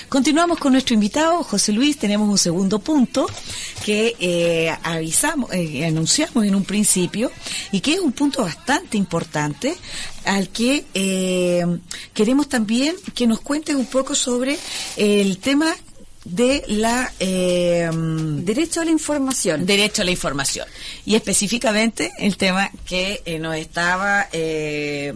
[0.08, 1.98] Continuamos con nuestro invitado, José Luis.
[1.98, 3.28] Tenemos un segundo punto
[3.84, 7.30] que eh, avisamos, eh, anunciamos en un principio
[7.70, 9.76] y que es un punto bastante importante
[10.24, 11.64] al que eh,
[12.12, 14.58] queremos también que nos cuentes un poco sobre
[14.96, 15.76] el tema
[16.24, 19.64] de la eh, derecho a la información.
[19.66, 20.66] derecho a la información.
[21.04, 25.14] Y específicamente el tema que eh, nos estaba eh,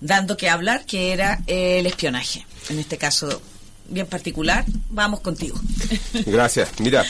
[0.00, 2.46] dando que hablar que era el espionaje.
[2.68, 3.42] En este caso
[3.88, 5.58] bien particular vamos contigo.
[6.26, 6.68] Gracias.
[6.80, 7.04] Mira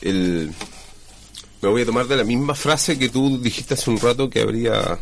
[0.00, 0.52] el
[1.60, 4.40] me voy a tomar de la misma frase que tú dijiste hace un rato que
[4.40, 4.98] habría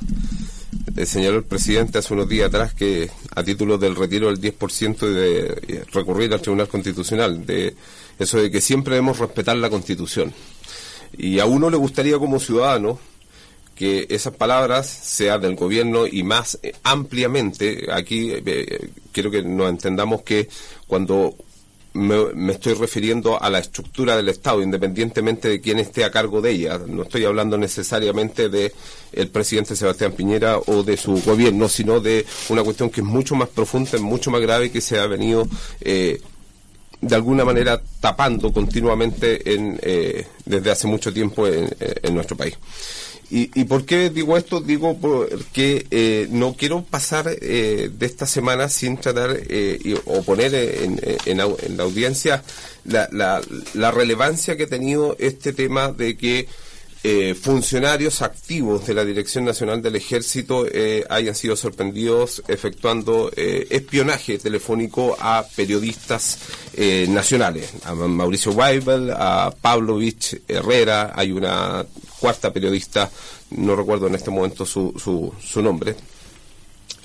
[1.04, 5.84] señaló el presidente hace unos días atrás que a título del retiro del 10% de
[5.92, 7.74] recurrir al Tribunal Constitucional, de
[8.18, 10.32] eso de que siempre debemos respetar la Constitución.
[11.18, 12.98] Y a uno le gustaría como ciudadano
[13.74, 20.22] que esas palabras sean del gobierno y más ampliamente, aquí eh, quiero que nos entendamos
[20.22, 20.48] que
[20.86, 21.36] cuando
[21.96, 26.50] me, estoy refiriendo a la estructura del Estado, independientemente de quién esté a cargo de
[26.50, 26.78] ella.
[26.86, 28.72] No estoy hablando necesariamente de
[29.12, 33.34] el presidente Sebastián Piñera o de su gobierno, sino de una cuestión que es mucho
[33.34, 35.48] más profunda, mucho más grave, que se ha venido
[35.80, 36.20] eh,
[37.00, 42.56] de alguna manera tapando continuamente en, eh, desde hace mucho tiempo en nuestro país.
[43.28, 44.60] ¿Y, por qué digo esto?
[44.60, 50.54] Digo porque eh, no quiero pasar eh, de esta semana sin tratar eh, o poner
[50.54, 51.36] en, en,
[51.76, 52.44] la audiencia
[52.84, 53.40] la, la,
[53.74, 56.48] la, relevancia que ha tenido este tema de que
[57.40, 60.66] funcionarios activos de la Dirección Nacional del Ejército
[61.08, 66.38] hayan sido sorprendidos efectuando espionaje telefónico a periodistas
[67.06, 71.86] nacionales, a Mauricio Weibel, a Pavlovich Herrera, hay una
[72.20, 73.10] cuarta periodista,
[73.50, 75.96] no recuerdo en este momento su, su, su nombre,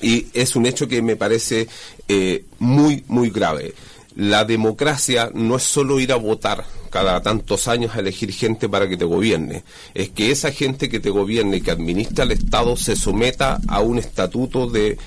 [0.02, 1.68] y es un hecho que me parece
[2.08, 3.74] eh, muy, muy grave.
[4.16, 8.90] La democracia no es solo ir a votar cada tantos años a elegir gente para
[8.90, 12.76] que te gobierne, es que esa gente que te gobierne y que administra el Estado
[12.76, 14.98] se someta a un estatuto de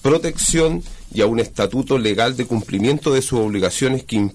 [0.00, 4.30] protección y a un estatuto legal de cumplimiento de sus obligaciones que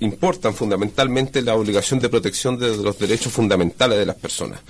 [0.00, 4.60] importan fundamentalmente la obligación de protección de los derechos fundamentales de las personas.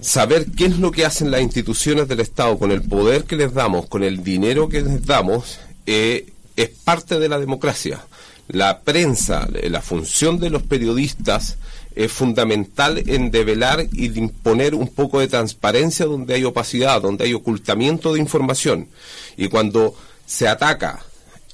[0.00, 3.52] Saber qué es lo que hacen las instituciones del Estado con el poder que les
[3.52, 8.00] damos, con el dinero que les damos, eh, es parte de la democracia.
[8.48, 11.56] La prensa, la función de los periodistas
[11.94, 17.34] es fundamental en develar y imponer un poco de transparencia donde hay opacidad, donde hay
[17.34, 18.88] ocultamiento de información.
[19.36, 19.94] Y cuando
[20.30, 21.00] se ataca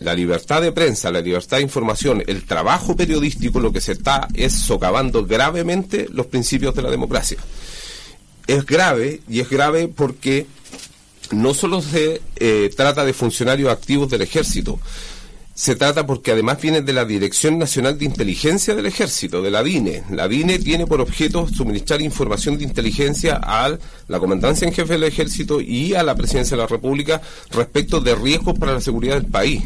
[0.01, 4.29] la libertad de prensa, la libertad de información, el trabajo periodístico, lo que se está
[4.35, 7.39] es socavando gravemente los principios de la democracia.
[8.47, 10.47] es grave y es grave porque
[11.31, 14.79] no solo se eh, trata de funcionarios activos del ejército,
[15.57, 19.63] se trata porque además viene de la Dirección Nacional de Inteligencia del Ejército, de la
[19.63, 20.03] DINE.
[20.11, 23.75] La DINE tiene por objeto suministrar información de inteligencia a
[24.07, 28.15] la Comandancia en Jefe del Ejército y a la Presidencia de la República respecto de
[28.15, 29.63] riesgos para la seguridad del país.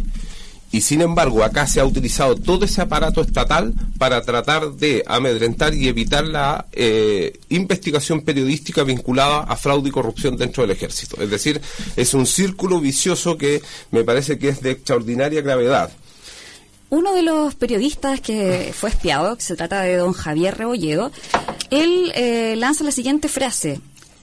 [0.72, 5.74] Y sin embargo, acá se ha utilizado todo ese aparato estatal para tratar de amedrentar
[5.74, 11.20] y evitar la eh, investigación periodística vinculada a fraude y corrupción dentro del ejército.
[11.20, 11.60] Es decir,
[11.96, 15.90] es un círculo vicioso que me parece que es de extraordinaria gravedad.
[16.88, 21.12] Uno de los periodistas que fue espiado, que se trata de don Javier Rebolledo,
[21.70, 23.80] él eh, lanza la siguiente frase.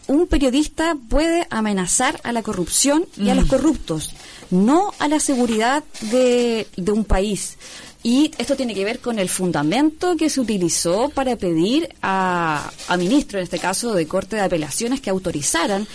[0.07, 4.13] Un periodista puede amenazar a la corrupción y a los corruptos
[4.49, 7.57] no a la seguridad de, de un país.
[8.03, 12.97] Y esto tiene que ver con el fundamento que se utilizó para pedir a, a
[12.97, 15.87] ministro, en este caso de Corte de Apelaciones, que autorizaran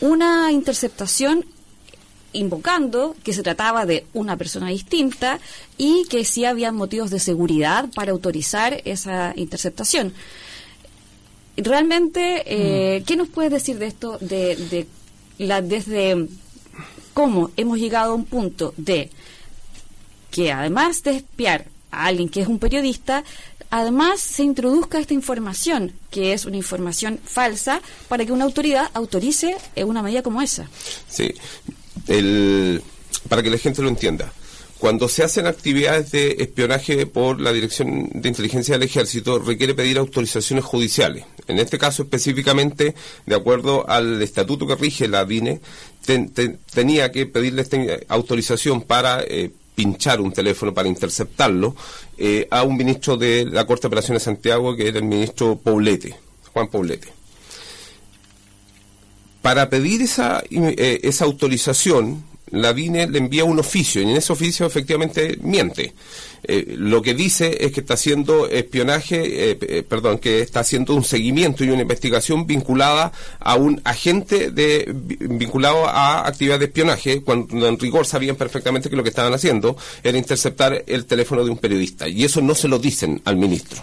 [0.00, 1.44] una interceptación
[2.32, 5.40] invocando que se trataba de una persona distinta
[5.76, 10.12] y que sí había motivos de seguridad para autorizar esa interceptación.
[11.62, 13.04] Realmente, eh, mm.
[13.04, 14.86] ¿qué nos puedes decir de esto, de, de
[15.38, 16.28] la, desde
[17.14, 19.10] cómo hemos llegado a un punto de
[20.30, 23.24] que además de espiar a alguien que es un periodista,
[23.70, 29.56] además se introduzca esta información, que es una información falsa, para que una autoridad autorice
[29.76, 30.68] una medida como esa.
[31.08, 31.32] Sí,
[32.06, 32.82] el,
[33.28, 34.32] para que la gente lo entienda.
[34.80, 39.98] Cuando se hacen actividades de espionaje por la Dirección de Inteligencia del Ejército, requiere pedir
[39.98, 41.26] autorizaciones judiciales.
[41.48, 42.94] En este caso específicamente,
[43.26, 45.60] de acuerdo al estatuto que rige la DINE,
[46.72, 47.66] tenía que pedirle
[48.08, 51.76] autorización para eh, pinchar un teléfono, para interceptarlo,
[52.16, 55.56] eh, a un ministro de la Corte de Operaciones de Santiago, que era el ministro
[55.56, 56.16] Poblete,
[56.54, 57.08] Juan Poblete.
[59.42, 64.32] Para pedir esa, eh, esa autorización, la DINE le envía un oficio y en ese
[64.32, 65.94] oficio efectivamente miente.
[66.42, 70.94] Eh, lo que dice es que está haciendo espionaje, eh, eh, perdón, que está haciendo
[70.94, 77.22] un seguimiento y una investigación vinculada a un agente de, vinculado a actividades de espionaje,
[77.22, 81.50] cuando en rigor sabían perfectamente que lo que estaban haciendo era interceptar el teléfono de
[81.50, 82.08] un periodista.
[82.08, 83.82] Y eso no se lo dicen al ministro.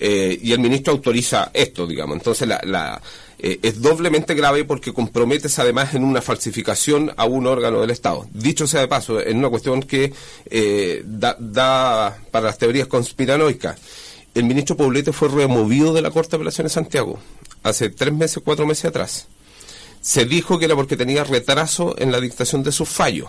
[0.00, 2.16] y el ministro autoriza esto, digamos.
[2.16, 3.00] Entonces la
[3.44, 8.26] eh, es doblemente grave porque comprometes además en una falsificación a un órgano del Estado.
[8.32, 10.12] Dicho sea de paso, en una cuestión que
[10.46, 13.76] eh, da, para las teorías conspiranoicas.
[14.34, 17.18] El ministro Poblete fue removido de la Corte de Apelaciones de Santiago
[17.64, 19.26] hace tres meses, cuatro meses atrás.
[20.00, 23.28] Se dijo que era porque tenía retraso en la dictación de sus fallos.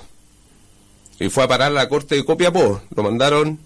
[1.19, 2.81] Y fue a parar a la Corte de Copiapó.
[2.95, 3.59] Lo mandaron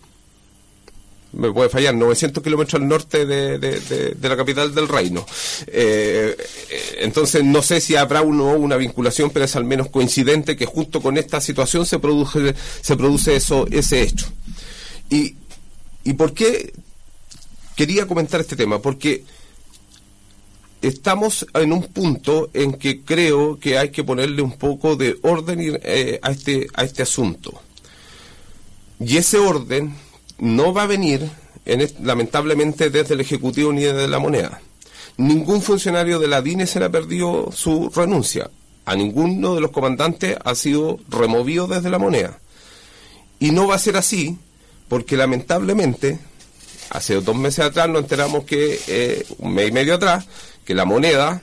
[1.33, 5.25] me puede fallar, 900 kilómetros al norte de, la capital del reino.
[5.67, 6.35] Eh,
[6.99, 11.01] entonces, no sé si habrá uno una vinculación, pero es al menos coincidente que justo
[11.01, 14.27] con esta situación se produce, se produce eso, ese hecho.
[15.09, 15.35] Y,
[16.03, 16.73] ¿Y por qué
[17.75, 18.81] quería comentar este tema?
[18.81, 19.23] Porque
[20.81, 25.79] estamos en un punto en que creo que hay que ponerle un poco de orden
[25.83, 27.61] eh, a, este, a este asunto.
[28.99, 29.93] Y ese orden
[30.39, 31.29] no va a venir,
[32.01, 34.61] lamentablemente, desde el Ejecutivo ni desde la moneda.
[35.17, 38.49] Ningún funcionario de la DINE se le ha perdido su renuncia.
[38.85, 42.39] A ninguno de los comandantes ha sido removido desde la moneda.
[43.39, 44.37] Y no va a ser así,
[44.87, 46.19] porque lamentablemente,
[46.89, 50.27] hace dos meses atrás nos enteramos que, eh, un mes y medio atrás,
[50.63, 51.41] que la moneda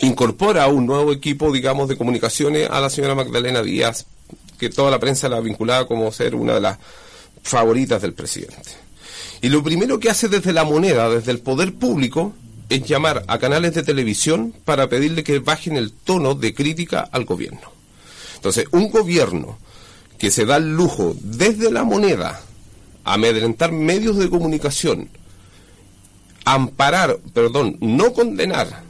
[0.00, 4.06] incorpora un nuevo equipo, digamos, de comunicaciones a la señora Magdalena Díaz,
[4.58, 6.78] que toda la prensa la vinculaba como ser una de las
[7.44, 8.72] favoritas del presidente.
[9.40, 12.32] Y lo primero que hace desde la moneda, desde el poder público,
[12.70, 17.26] es llamar a canales de televisión para pedirle que bajen el tono de crítica al
[17.26, 17.70] gobierno.
[18.36, 19.58] Entonces, un gobierno
[20.18, 22.40] que se da el lujo desde la moneda
[23.04, 25.10] a amedrentar medios de comunicación,
[26.46, 28.83] amparar, perdón, no condenar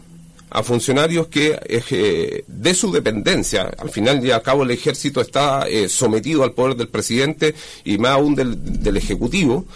[0.54, 5.68] a funcionarios que eh, de su dependencia, al final y al cabo el ejército está
[5.68, 9.66] eh, sometido al poder del presidente y más aún del, del ejecutivo,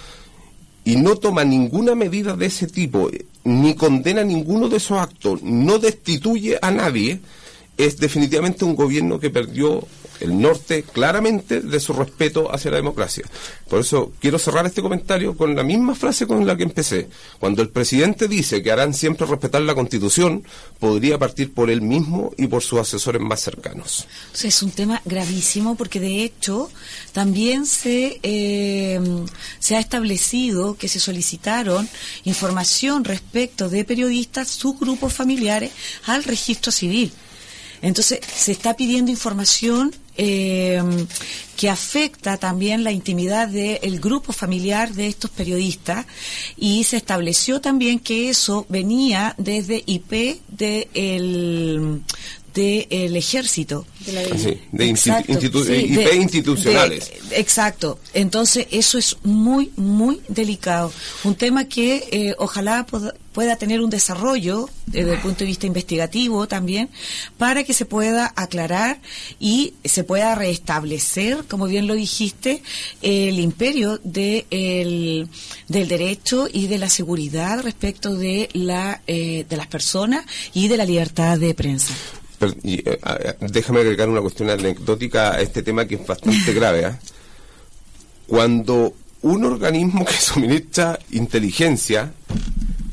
[0.85, 3.11] y no toma ninguna medida de ese tipo,
[3.43, 7.19] ni condena ninguno de esos actos, no destituye a nadie,
[7.79, 9.87] es definitivamente un gobierno que perdió
[10.21, 13.25] el norte claramente de su respeto hacia la democracia.
[13.69, 17.09] Por eso quiero cerrar este comentario con la misma frase con la que empecé.
[17.39, 20.43] Cuando el presidente dice que harán siempre respetar la constitución,
[20.81, 24.07] podría partir por él mismo y por sus asesores más cercanos.
[24.43, 26.71] es un tema gravísimo porque de hecho
[27.13, 29.01] también se, eh,
[29.61, 31.89] se ha establecido que se solicitaron
[32.25, 35.71] información respecto de periodistas, sus grupos familiares
[36.07, 37.13] al registro civil.
[37.83, 40.83] Entonces, se está pidiendo información eh,
[41.57, 46.07] que afecta también la intimidad del grupo familiar de estos periodistas.
[46.57, 50.89] Y se estableció también que eso venía desde IP de
[52.59, 53.87] el, del ejército.
[54.05, 57.13] De, IP institucionales.
[57.31, 57.99] exacto.
[58.15, 60.93] Entonces, eso es muy, muy delicado.
[61.25, 62.87] Un tema que eh, ojalá
[63.33, 66.89] pueda tener un desarrollo desde el punto de vista investigativo también,
[67.37, 69.01] para que se pueda aclarar
[69.39, 72.63] y se pueda restablecer, como bien lo dijiste,
[73.03, 74.47] el imperio de
[75.69, 80.77] del derecho y de la seguridad respecto de, la, eh, de las personas y de
[80.77, 81.95] la libertad de prensa.
[82.41, 82.99] Eh,
[83.41, 86.85] déjame agregar una cuestión anecdótica a este tema que es bastante grave.
[86.85, 86.99] ¿ah?
[88.27, 92.13] Cuando un organismo que suministra inteligencia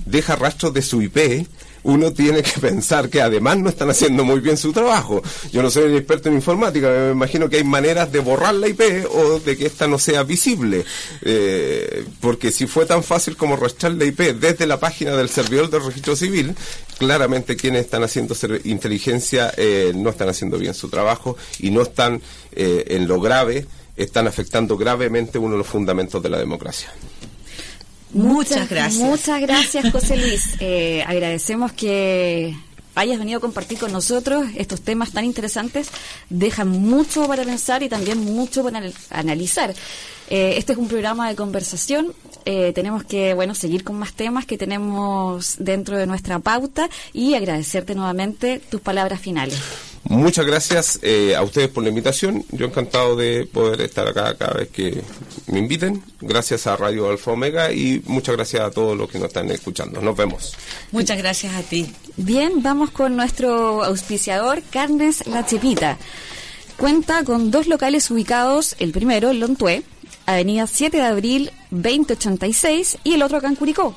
[0.05, 1.47] deja rastros de su IP,
[1.85, 5.21] uno tiene que pensar que además no están haciendo muy bien su trabajo.
[5.51, 8.67] Yo no soy un experto en informática, me imagino que hay maneras de borrar la
[8.67, 8.81] IP
[9.11, 10.83] o de que esta no sea visible.
[11.21, 15.69] Eh, porque si fue tan fácil como rastrear la IP desde la página del servidor
[15.69, 16.55] del registro civil,
[16.97, 22.21] claramente quienes están haciendo inteligencia eh, no están haciendo bien su trabajo y no están
[22.53, 26.91] eh, en lo grave, están afectando gravemente uno de los fundamentos de la democracia.
[28.15, 29.03] Muchas, gracias.
[29.03, 30.55] Muchas gracias, José Luis.
[30.59, 32.55] Eh, agradecemos que
[32.95, 35.89] hayas venido a compartir con nosotros estos temas tan interesantes.
[36.29, 39.73] Dejan mucho para pensar y también mucho para analizar.
[40.29, 42.13] Eh, este es un programa de conversación.
[42.45, 47.33] Eh, tenemos que, bueno, seguir con más temas que tenemos dentro de nuestra pauta y
[47.33, 49.59] agradecerte nuevamente tus palabras finales.
[50.09, 52.45] Muchas gracias eh, a ustedes por la invitación.
[52.51, 55.01] Yo encantado de poder estar acá cada vez que
[55.47, 56.03] me inviten.
[56.21, 60.01] Gracias a Radio Alfa Omega y muchas gracias a todos los que nos están escuchando.
[60.01, 60.55] Nos vemos.
[60.91, 61.91] Muchas gracias a ti.
[62.17, 65.97] Bien, vamos con nuestro auspiciador, Carnes La Chepita.
[66.77, 69.83] Cuenta con dos locales ubicados, el primero en Lontué,
[70.25, 73.95] Avenida 7 de Abril 2086 y el otro acá en Curicó,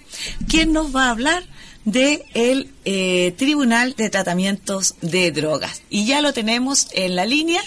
[0.48, 1.44] quien nos va a hablar
[1.86, 5.84] de el eh, Tribunal de Tratamientos de Drogas.
[5.90, 7.62] Y ya lo tenemos en la línea.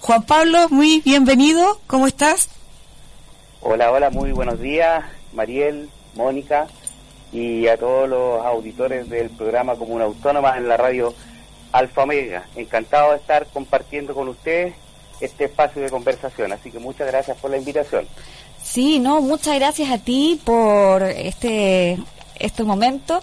[0.00, 1.80] Juan Pablo, muy bienvenido.
[1.86, 2.48] ¿Cómo estás?
[3.60, 5.04] Hola, hola, muy buenos días.
[5.32, 6.68] Mariel, Mónica
[7.34, 11.12] y a todos los auditores del programa Comuna Autónoma en la radio
[11.72, 12.46] Alfa Omega.
[12.54, 14.74] Encantado de estar compartiendo con ustedes
[15.20, 18.06] este espacio de conversación, así que muchas gracias por la invitación.
[18.62, 21.98] Sí, no, muchas gracias a ti por este
[22.38, 23.20] este momento.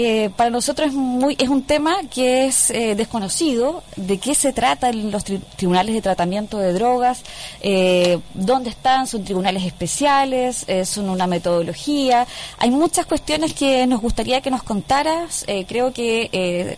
[0.00, 4.52] Eh, para nosotros es, muy, es un tema que es eh, desconocido, de qué se
[4.52, 7.24] trata los tribunales de tratamiento de drogas,
[7.62, 12.28] eh, dónde están, son tribunales especiales, son una metodología.
[12.58, 15.44] Hay muchas cuestiones que nos gustaría que nos contaras.
[15.66, 16.76] creo que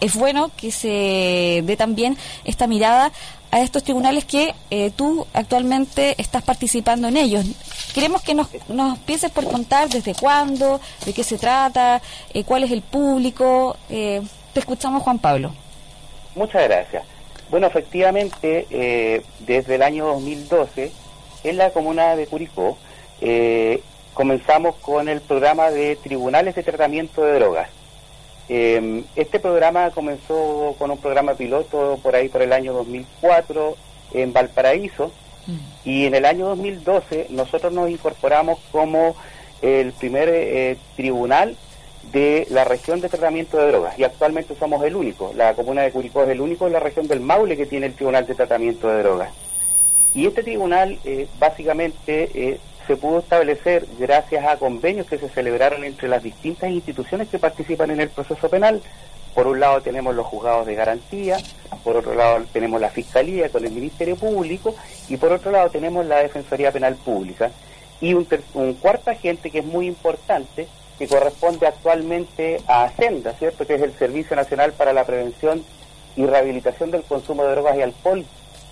[0.00, 3.12] es bueno que se dé también esta mirada
[3.52, 7.44] a estos tribunales que eh, tú actualmente estás participando en ellos.
[7.94, 12.00] Queremos que nos, nos empieces por contar desde cuándo, de qué se trata,
[12.32, 13.76] eh, cuál es el público.
[13.90, 14.22] Eh,
[14.54, 15.52] te escuchamos, Juan Pablo.
[16.34, 17.04] Muchas gracias.
[17.50, 20.90] Bueno, efectivamente, desde el año 2012,
[21.44, 22.78] en la comuna de Curicó,
[24.14, 27.68] comenzamos con el programa de tribunales de tratamiento de drogas
[28.48, 33.76] eh, este programa comenzó con un programa piloto por ahí por el año 2004
[34.14, 35.12] en Valparaíso
[35.46, 35.88] mm.
[35.88, 39.14] y en el año 2012 nosotros nos incorporamos como
[39.62, 41.56] el primer eh, tribunal
[42.12, 45.92] de la región de tratamiento de drogas y actualmente somos el único, la comuna de
[45.92, 48.88] Curicó es el único en la región del Maule que tiene el tribunal de tratamiento
[48.88, 49.30] de drogas.
[50.14, 55.84] Y este tribunal eh, básicamente eh, se pudo establecer gracias a convenios que se celebraron
[55.84, 58.82] entre las distintas instituciones que participan en el proceso penal.
[59.34, 61.38] Por un lado tenemos los juzgados de garantía,
[61.84, 64.74] por otro lado tenemos la Fiscalía con el Ministerio Público
[65.08, 67.50] y por otro lado tenemos la Defensoría Penal Pública.
[68.00, 70.68] Y un, un cuarto agente que es muy importante,
[70.98, 73.66] que corresponde actualmente a Senda, ¿cierto?
[73.66, 75.64] Que es el Servicio Nacional para la Prevención
[76.16, 78.26] y Rehabilitación del Consumo de Drogas y Alcohol,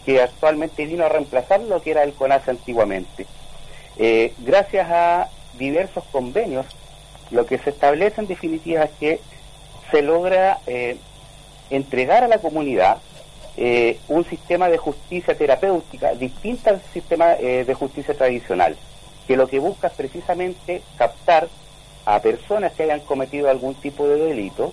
[0.05, 3.27] que actualmente vino a reemplazar lo que era el CONAS antiguamente.
[4.03, 5.29] Eh, gracias a
[5.59, 6.65] diversos convenios,
[7.31, 9.21] lo que se establece en definitiva es que
[9.91, 10.97] se logra eh,
[11.69, 12.97] entregar a la comunidad
[13.59, 18.75] eh, un sistema de justicia terapéutica distinto al sistema de justicia tradicional,
[19.27, 21.49] que lo que busca es precisamente captar
[22.07, 24.73] a personas que hayan cometido algún tipo de delito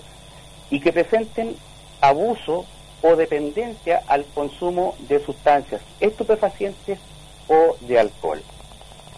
[0.70, 1.54] y que presenten
[2.00, 2.64] abuso
[3.02, 6.98] o dependencia al consumo de sustancias estupefacientes
[7.46, 8.42] o de alcohol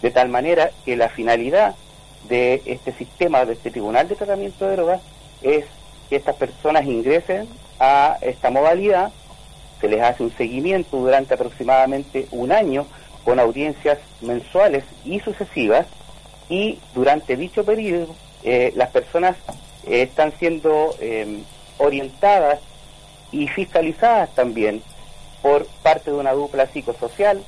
[0.01, 1.75] de tal manera que la finalidad
[2.27, 5.01] de este sistema, de este Tribunal de Tratamiento de Drogas,
[5.41, 5.65] es
[6.09, 7.47] que estas personas ingresen
[7.79, 9.11] a esta modalidad,
[9.79, 12.85] se les hace un seguimiento durante aproximadamente un año
[13.23, 15.87] con audiencias mensuales y sucesivas,
[16.49, 19.37] y durante dicho periodo eh, las personas
[19.87, 21.43] eh, están siendo eh,
[21.77, 22.59] orientadas
[23.31, 24.83] y fiscalizadas también
[25.41, 27.41] por parte de una dupla psicosocial,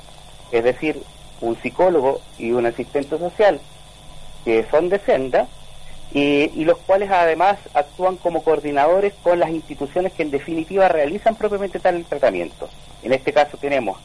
[0.52, 1.02] es decir,
[1.44, 3.60] un psicólogo y un asistente social
[4.46, 5.48] que son de senda
[6.14, 11.80] y, los cuales además actúan como coordinadores con las instituciones que en definitiva realizan propiamente
[11.80, 12.70] tal tratamiento.
[13.02, 13.98] En este caso tenemos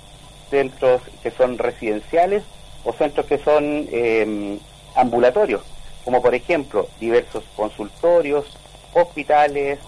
[0.50, 2.42] centros que son residenciales
[2.84, 4.58] o centros que son em,
[4.94, 5.62] ambulatorios,
[6.04, 8.46] como por ejemplo diversos consultorios,
[8.94, 9.78] hospitales,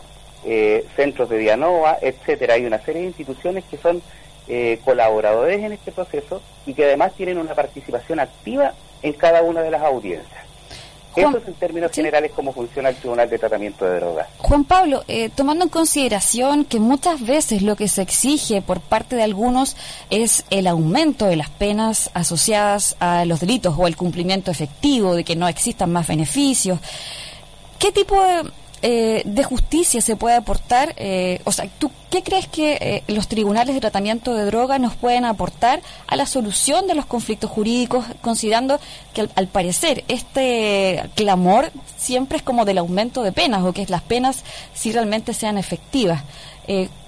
[0.44, 2.54] eh, centros de Dianova, etcétera.
[2.54, 4.02] Hay una serie de instituciones que son
[4.52, 9.62] eh, colaboradores en este proceso y que además tienen una participación activa en cada una
[9.62, 10.40] de las audiencias.
[11.14, 14.26] Eso es en términos generales cómo funciona el Tribunal de Tratamiento de Drogas.
[14.38, 19.14] Juan Pablo, eh, tomando en consideración que muchas veces lo que se exige por parte
[19.14, 19.76] de algunos
[20.10, 25.22] es el aumento de las penas asociadas a los delitos o el cumplimiento efectivo de
[25.22, 26.80] que no existan más beneficios,
[27.78, 28.50] ¿qué tipo de,
[28.82, 30.94] eh, de justicia se puede aportar?
[30.96, 34.94] Eh, o sea, ¿tú qué crees que eh, los tribunales de tratamiento de drogas nos
[34.94, 38.80] pueden aportar a la solución de los conflictos jurídicos, considerando
[39.12, 44.02] que al, parecer este clamor siempre es como del aumento de penas o que las
[44.02, 46.22] penas si realmente sean efectivas?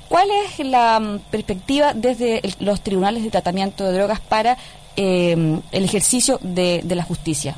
[0.09, 4.59] ¿Cuál es la mm, perspectiva desde los tribunales de tratamiento de drogas para
[4.97, 7.57] el ejercicio de la justicia?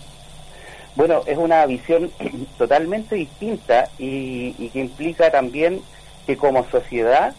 [0.96, 2.10] Bueno, es una visión
[2.58, 5.82] totalmente distinta y, que implica también
[6.26, 7.34] que como sociedad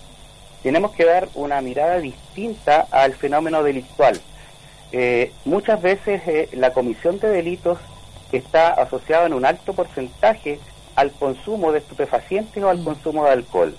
[0.61, 4.19] tenemos que dar una mirada distinta al fenómeno delictual.
[4.91, 7.77] Eh, muchas veces eh, la comisión de delitos
[8.31, 10.59] está asociada en un alto porcentaje
[10.95, 12.83] al consumo de estupefacientes o al mm.
[12.83, 13.75] consumo de alcohol.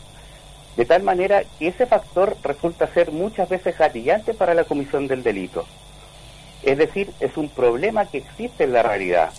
[0.76, 5.22] De tal manera que ese factor resulta ser muchas veces gatillante para la comisión del
[5.22, 5.66] delito.
[6.62, 9.30] Es decir, es un problema que existe en la realidad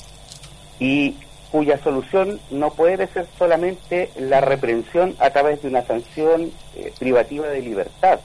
[0.80, 1.16] y
[1.52, 7.48] cuya solución no puede ser solamente la reprensión a través de una sanción eh, privativa
[7.48, 8.20] de libertad.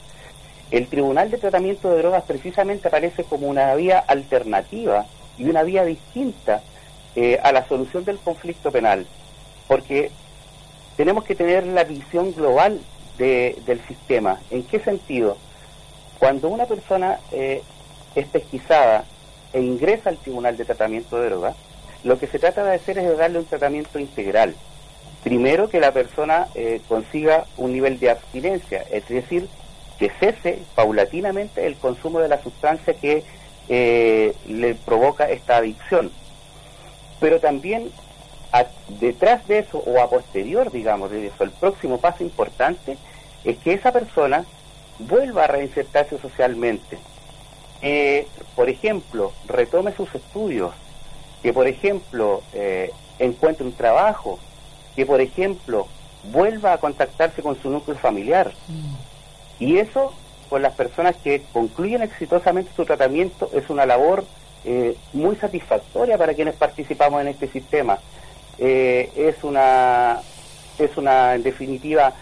[0.71, 5.05] El Tribunal de Tratamiento de Drogas precisamente aparece como una vía alternativa
[5.37, 6.61] y una vía distinta
[7.15, 9.05] eh, a la solución del conflicto penal,
[9.67, 10.11] porque
[10.97, 12.81] tenemos que tener la visión global
[13.17, 14.39] del sistema.
[14.49, 15.37] ¿En qué sentido?
[16.17, 17.61] Cuando una persona eh,
[18.15, 19.05] es pesquisada
[19.53, 21.55] e ingresa al Tribunal de Tratamiento de Drogas,
[22.03, 24.55] lo que se trata de hacer es darle un tratamiento integral.
[25.23, 29.47] Primero que la persona eh, consiga un nivel de abstinencia, es decir,
[29.97, 33.23] que cese paulatinamente el consumo de la sustancia que
[33.69, 36.11] eh, le provoca esta adicción.
[37.21, 37.89] Pero también
[38.99, 42.97] detrás de eso o a posterior, digamos, de eso, el próximo paso importante
[43.43, 44.45] es que esa persona
[44.99, 46.97] vuelva a reinsertarse socialmente.
[47.81, 50.73] Eh, por ejemplo, retome sus estudios,
[51.43, 52.89] que por ejemplo eh,
[53.19, 54.39] encuentre un trabajo,
[54.95, 55.87] que por ejemplo
[56.31, 58.53] vuelva a contactarse con su núcleo familiar.
[58.69, 59.63] Mm.
[59.63, 60.13] Y eso
[60.49, 64.23] con las personas que concluyen exitosamente su tratamiento es una labor
[64.65, 67.99] eh, muy satisfactoria para quienes participamos en este sistema.
[68.57, 70.21] Eh, es una
[70.79, 72.13] es una en definitiva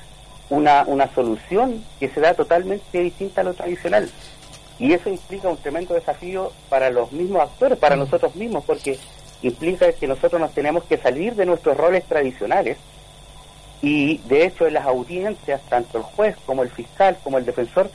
[0.49, 4.09] una, una solución que se da totalmente distinta a lo tradicional
[4.79, 8.97] y eso implica un tremendo desafío para los mismos actores, para nosotros mismos, porque
[9.41, 12.77] implica que nosotros nos tenemos que salir de nuestros roles tradicionales
[13.81, 17.89] y de hecho en las audiencias, tanto el juez como el fiscal como el defensor,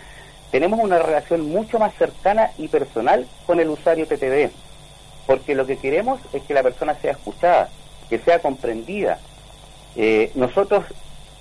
[0.50, 4.50] tenemos una relación mucho más cercana y personal con el usuario TTD,
[5.26, 7.68] porque lo que queremos es que la persona sea escuchada,
[8.08, 9.18] que sea comprendida.
[9.96, 10.84] Eh, nosotros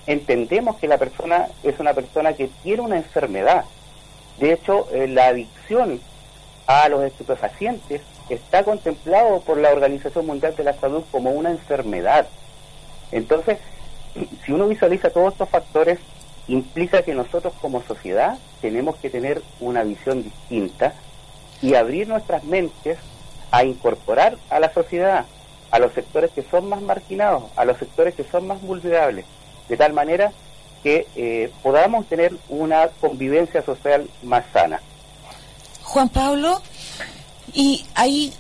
[0.08, 3.66] entendemos que la persona es una persona que tiene una enfermedad.
[4.40, 6.00] De hecho, eh, la adicción
[6.68, 12.28] a los estupefacientes está contemplado por la Organización Mundial de la Salud como una enfermedad.
[13.12, 13.60] Entonces,
[14.46, 16.00] si uno visualiza todos estos factores,
[16.48, 20.94] implica que nosotros como sociedad tenemos que tener una visión distinta
[21.62, 22.98] y abrir nuestras mentes
[23.52, 25.26] a incorporar a la sociedad,
[25.72, 29.26] a los sectores que son más marginados, a los sectores que son más vulnerables,
[29.70, 30.32] de tal manera
[30.86, 34.80] que eh, podamos tener una convivencia social más sana.
[35.82, 36.62] Juan Pablo,
[37.56, 38.32] y ahí,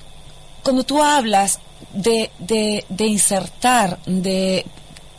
[0.62, 1.60] cuando tú hablas
[1.91, 4.64] de, de, insertar, de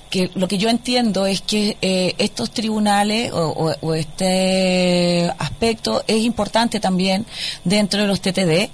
[0.09, 6.79] que lo que yo entiendo es que eh, estos tribunales o, este aspecto es importante
[6.79, 7.27] también
[7.65, 8.71] dentro de los TTD.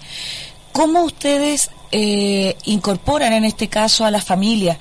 [0.72, 4.78] ¿Cómo ustedes eh, incorporan en este caso a la familia,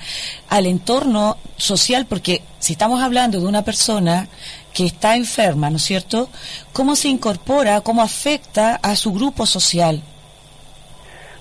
[0.48, 2.06] al entorno social?
[2.06, 4.28] Porque si estamos hablando de una persona
[4.72, 6.30] que está enferma, ¿no es cierto?
[6.72, 10.02] ¿Cómo se incorpora, cómo afecta a su grupo social?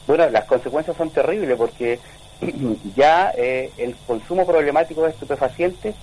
[0.06, 2.00] Bueno, las consecuencias son terribles porque
[2.98, 5.96] ya eh, el consumo problemático de estupefacientes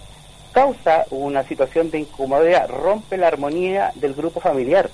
[0.53, 4.89] causa una situación de incomodidad, rompe la armonía del grupo familiar.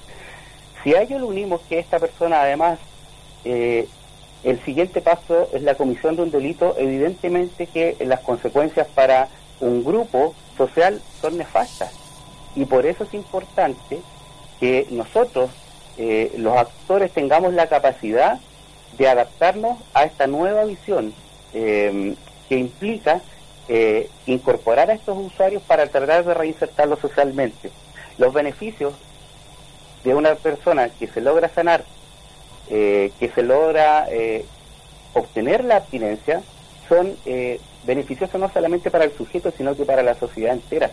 [0.82, 2.78] Si a ello le unimos que esta persona además,
[3.44, 3.88] eh,
[4.42, 9.28] el siguiente paso es la comisión de un delito, evidentemente que las consecuencias para
[9.60, 11.92] un grupo social son nefastas.
[12.54, 14.00] Y por eso es importante
[14.60, 15.50] que nosotros,
[15.96, 18.38] eh, los actores, tengamos la capacidad
[18.98, 21.12] de adaptarnos a esta nueva visión
[21.52, 22.14] eh,
[22.48, 23.20] que implica
[23.68, 27.70] eh, incorporar a estos usuarios para tratar de reinsertarlos socialmente.
[28.18, 28.92] Los beneficios
[30.04, 31.84] de una persona que se logra sanar,
[32.70, 34.44] eh, que se logra eh,
[35.14, 36.42] obtener la abstinencia,
[36.88, 37.16] son
[37.84, 40.90] beneficiosos no solamente para el sujeto, sino que para la sociedad entera.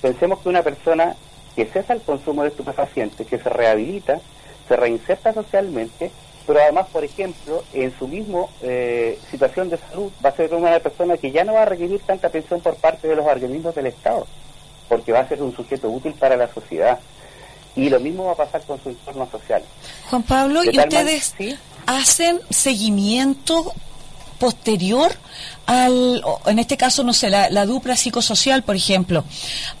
[0.00, 1.16] Pensemos que una persona
[1.54, 4.20] que cesa el consumo de estupefacientes, que se rehabilita,
[4.68, 6.10] se reinserta socialmente,
[6.46, 10.78] pero además, por ejemplo, en su mismo eh, situación de salud va a ser una
[10.80, 13.86] persona que ya no va a requerir tanta atención por parte de los organismos del
[13.86, 14.26] Estado,
[14.88, 16.98] porque va a ser un sujeto útil para la sociedad.
[17.76, 19.62] Y lo mismo va a pasar con su entorno social.
[20.10, 21.34] Juan Pablo, ¿y ustedes
[21.86, 23.74] hacen seguimiento
[24.38, 25.12] posterior
[25.66, 29.24] al, en este caso, no sé, la, dupla psicosocial, por ejemplo,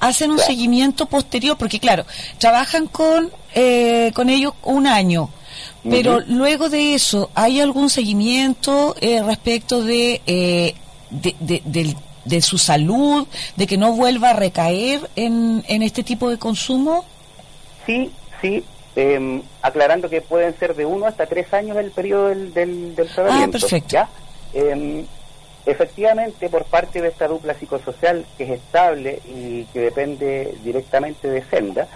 [0.00, 2.06] hacen un seguimiento posterior, porque claro,
[2.38, 5.30] trabajan con, eh, con ellos un año,
[5.88, 10.74] pero luego de eso, ¿hay algún seguimiento eh, respecto de, eh,
[11.10, 13.26] de, su salud,
[13.56, 17.04] de que no vuelva a recaer en, en este tipo de consumo?
[17.86, 18.64] Sí, sí.
[18.96, 23.08] Em, aclarando que pueden ser de uno hasta tres años el periodo del, del, del
[23.08, 23.56] tratamiento.
[23.56, 23.98] Ah, perfecto.
[24.52, 25.04] Em,
[25.66, 31.42] efectivamente, por parte de esta dupla psicosocial que es estable y que depende directamente de
[31.42, 31.88] Senda,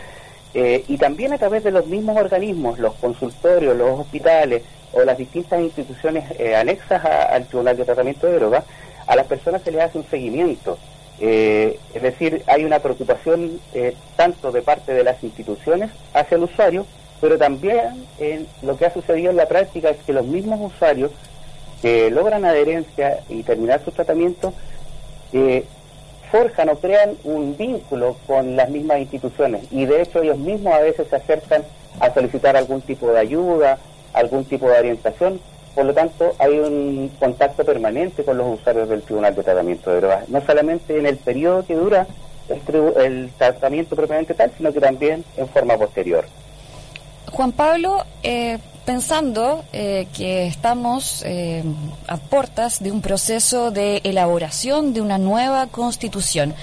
[0.54, 4.62] eh, y también a través de los mismos organismos, los consultorios, los hospitales
[4.92, 8.64] o las distintas instituciones eh, anexas al Tribunal de Tratamiento de Drogas,
[9.06, 10.78] a las personas se les hace un seguimiento.
[11.20, 13.60] Eh, es decir, hay una preocupación
[14.16, 16.86] tanto de parte de las instituciones hacia el usuario,
[17.20, 21.10] pero también en lo que ha sucedido en la práctica es que los mismos usuarios
[21.82, 24.52] que logran adherencia y terminar su tratamiento
[26.30, 29.64] forjan o crean un vínculo con las mismas instituciones.
[29.70, 31.62] Y de hecho ellos mismos a veces se acercan
[32.00, 33.78] a solicitar algún tipo de ayuda,
[34.12, 35.40] algún tipo de orientación,
[35.78, 39.98] por lo tanto, hay un contacto permanente con los usuarios del Tribunal de Tratamiento de
[39.98, 42.04] Drogas, no solamente en el periodo que dura
[42.96, 46.24] el, tratamiento propiamente tal, sino que también en forma posterior.
[47.30, 51.62] Juan Pablo, eh, pensando eh, que estamos eh,
[52.08, 56.56] a puertas de un proceso de elaboración de una nueva constitución,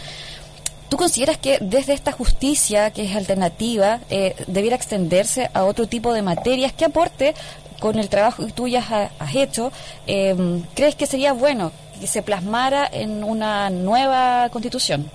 [0.89, 4.01] ¿tú consideras que desde esta justicia, que es alternativa,
[4.47, 6.73] debiera extenderse a otro tipo de materias?
[6.73, 7.33] ¿Qué aporte
[7.79, 9.71] con el trabajo que tú ya has, hecho,
[10.07, 15.09] em, crees que sería bueno que se plasmara en una nueva constitución?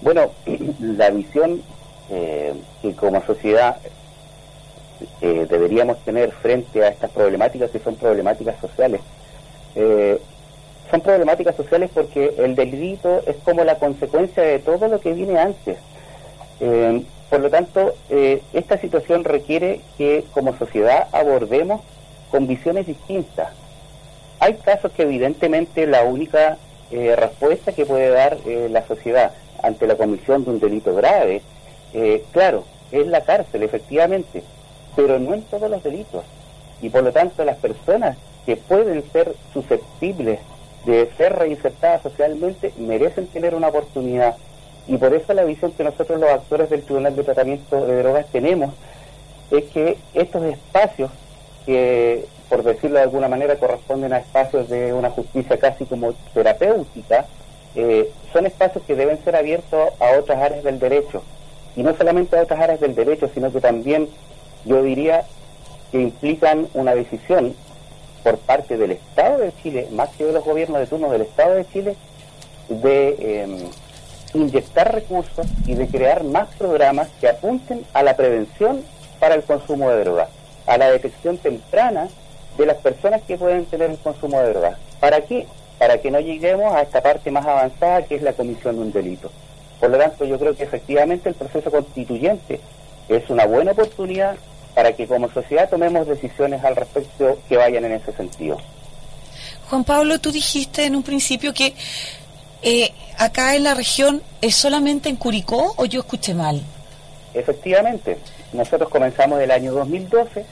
[0.00, 0.30] Bueno,
[0.80, 1.62] la visión
[2.10, 3.76] eh, que como sociedad
[5.20, 9.00] eh, deberíamos tener frente a estas problemáticas que son problemáticas sociales.
[9.74, 10.20] Eh,
[10.90, 15.38] son problemáticas sociales porque el delito es como la consecuencia de todo lo que viene
[15.38, 15.78] antes.
[17.30, 21.80] Por lo tanto, eh, esta situación requiere que como sociedad abordemos
[22.32, 23.50] con visiones distintas.
[24.40, 26.58] Hay casos que evidentemente la única
[26.90, 31.42] eh, respuesta que puede dar eh, la sociedad ante la comisión de un delito grave,
[32.32, 34.42] claro, es la cárcel, efectivamente,
[34.96, 36.24] pero no en todos los delitos.
[36.80, 38.16] Y por lo tanto las personas
[38.46, 40.38] que pueden ser susceptibles
[40.86, 44.36] de ser reinsertadas socialmente merecen tener una oportunidad
[44.90, 48.26] y por eso la visión que nosotros los actores del Tribunal de Tratamiento de Drogas
[48.32, 48.74] tenemos
[49.52, 51.12] es que estos espacios
[51.64, 57.26] que, por decirlo de alguna manera, corresponden a espacios de una justicia casi como terapéutica,
[57.76, 61.22] eh, son espacios que deben ser abiertos a otras áreas del derecho.
[61.76, 64.08] Y no solamente a otras áreas del derecho, sino que también,
[64.64, 65.22] yo diría,
[65.92, 67.54] que implican una decisión
[68.24, 71.54] por parte del Estado de Chile, más que de los gobiernos de turno del Estado
[71.54, 71.94] de Chile,
[72.68, 73.42] de...
[73.44, 73.70] Em,
[74.34, 78.82] inyectar recursos y de crear más programas que apunten a la prevención
[79.18, 80.28] para el consumo de drogas,
[80.66, 82.08] a la detección temprana
[82.56, 84.78] de las personas que pueden tener el consumo de drogas.
[84.98, 85.46] ¿Para qué?
[85.78, 88.92] Para que no lleguemos a esta parte más avanzada que es la comisión de un
[88.92, 89.30] delito.
[89.78, 92.60] Por lo tanto, yo creo que efectivamente el proceso constituyente
[93.08, 94.36] es una buena oportunidad
[94.74, 98.58] para que como sociedad tomemos decisiones al respecto que vayan en ese sentido.
[99.68, 101.74] Juan Pablo, tú dijiste en un principio que
[102.62, 106.62] eh, acá en la región es solamente en Curicó o yo escuché mal?
[107.34, 108.18] Efectivamente,
[108.52, 110.44] nosotros comenzamos el año 2012.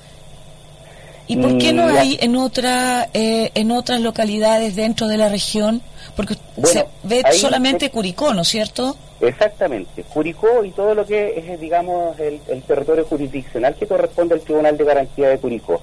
[1.27, 5.83] ¿Y por qué no hay en otra eh, en otras localidades dentro de la región?
[6.17, 8.97] Porque se ve solamente Curicó, ¿no es cierto?
[9.21, 14.79] Exactamente, Curicó y todo lo que es, digamos, el, territorio jurisdiccional que corresponde al Tribunal
[14.79, 15.83] de Garantía de Curicó.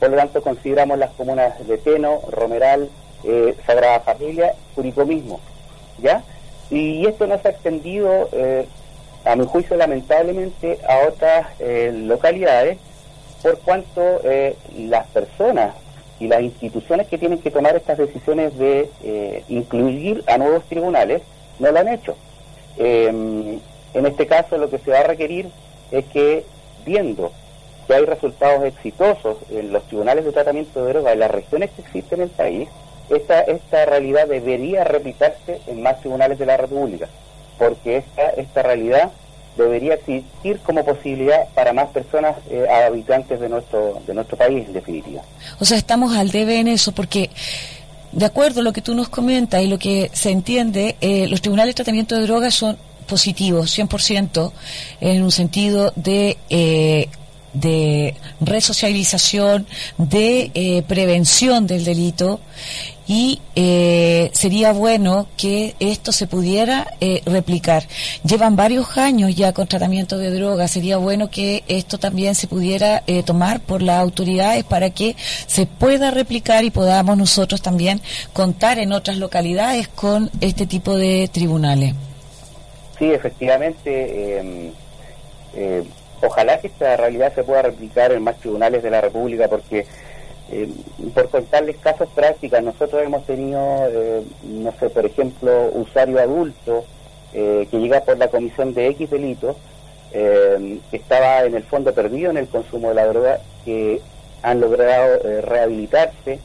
[0.00, 2.88] Por lo tanto, consideramos las comunas de Teno, Romeral,
[3.24, 5.38] eh, Sagrada Familia, Curicó mismo.
[6.02, 6.22] ¿Ya?
[6.70, 8.66] Y esto no se ha extendido, eh,
[9.24, 12.78] a mi juicio, lamentablemente, a otras eh, localidades,
[13.42, 15.74] por cuanto eh, las personas
[16.18, 21.22] y las instituciones que tienen que tomar estas decisiones de incluir a nuevos tribunales
[21.58, 22.16] no lo han hecho.
[22.78, 23.58] Em,
[23.94, 25.48] en este caso, lo que se va a requerir
[25.90, 26.44] es que,
[26.86, 27.32] viendo
[27.86, 31.82] que hay resultados exitosos en los tribunales de tratamiento de drogas en las regiones que
[31.82, 32.68] existen en el país,
[33.16, 37.08] esta, esta realidad debería replicarse en más tribunales de la República,
[37.58, 39.10] porque esta, esta realidad
[39.56, 44.72] debería existir como posibilidad para más personas eh, habitantes de nuestro, de nuestro país, en
[44.72, 45.22] definitiva.
[45.60, 47.30] O sea, estamos al debe en eso, porque
[48.12, 51.42] de acuerdo a lo que tú nos comentas y lo que se entiende, eh, los
[51.42, 54.52] tribunales de tratamiento de drogas son positivos, 100%,
[55.00, 57.08] en un sentido de eh,
[57.52, 59.66] de resocialización,
[59.98, 62.40] de eh, prevención del delito
[63.06, 67.84] y eh, sería bueno que esto se pudiera eh, replicar.
[68.24, 73.02] Llevan varios años ya con tratamiento de drogas, sería bueno que esto también se pudiera
[73.24, 78.00] tomar por las autoridades para que se pueda replicar y podamos nosotros también
[78.32, 81.94] contar en otras localidades con este tipo de tribunales.
[82.98, 84.38] Sí, efectivamente.
[84.38, 84.72] Em,
[86.22, 89.86] ojalá que esta realidad se pueda replicar en más tribunales de la República, porque
[90.54, 90.68] eh,
[91.14, 96.84] por contarles casos prácticos, nosotros hemos tenido, eh, no sé, por ejemplo, usuario adulto
[97.32, 99.56] eh, que llega por la comisión de X delito,
[100.12, 104.02] que estaba en el fondo perdido en el consumo de la droga, que
[104.42, 106.38] han logrado rehabilitarse,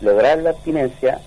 [0.00, 1.20] lograr la abstinencia.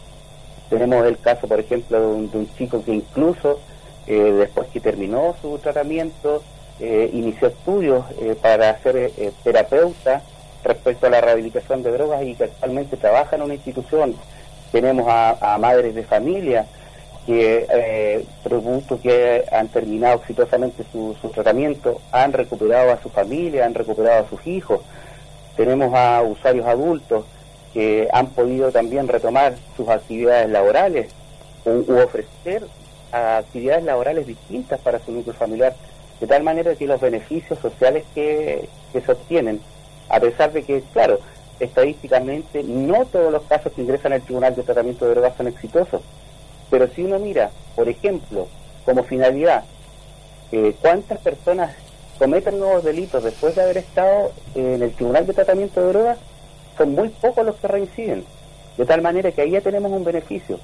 [0.70, 3.62] Tenemos el caso, por ejemplo, de un chico que incluso
[4.06, 6.44] después que terminó su tratamiento,
[6.82, 8.04] inició estudios
[8.42, 9.14] para ser
[9.46, 10.22] terapeuta
[10.66, 14.16] respecto a la rehabilitación de drogas y que actualmente trabaja en una institución.
[14.72, 16.66] Tenemos a, madres de familia
[17.26, 24.26] que, producto que han terminado exitosamente su, tratamiento, han recuperado a su familia, han recuperado
[24.26, 24.82] a sus hijos.
[25.56, 27.26] tenemos a usuarios adultos
[27.74, 31.12] que han podido también retomar sus actividades laborales
[31.66, 32.64] u, ofrecer
[33.12, 35.74] actividades laborales distintas para su núcleo familiar,
[36.20, 39.62] de tal manera que los beneficios sociales que, que se obtienen,
[40.10, 41.20] a pesar de que, claro,
[41.60, 46.02] estadísticamente no todos los casos que ingresan al Tribunal de Tratamiento de Drogas son exitosos,
[46.70, 48.48] pero si uno mira, por ejemplo,
[48.84, 49.64] como finalidad,
[50.52, 51.76] eh, cuántas personas
[52.18, 56.18] cometen nuevos delitos después de haber estado en el Tribunal de Tratamiento de Drogas,
[56.78, 58.26] son muy pocos los que reinciden,
[58.78, 60.60] de tal manera que ahí ya tenemos un beneficio.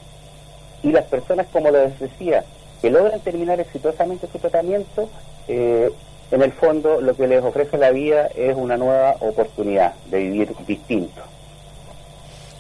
[0.84, 2.44] Y las personas, como les decía,
[2.82, 5.10] que logran terminar exitosamente su tratamiento,
[5.48, 5.92] eh,
[6.32, 10.56] en el fondo lo que les ofrece la vida es una nueva oportunidad de vivir
[10.66, 11.22] distinto.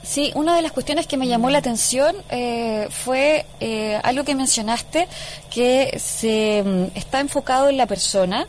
[0.04, 4.36] Sí, una de las cuestiones que me llamó la atención eh, fue eh, algo que
[4.36, 5.08] mencionaste,
[5.50, 8.48] que se mm, está enfocado en la persona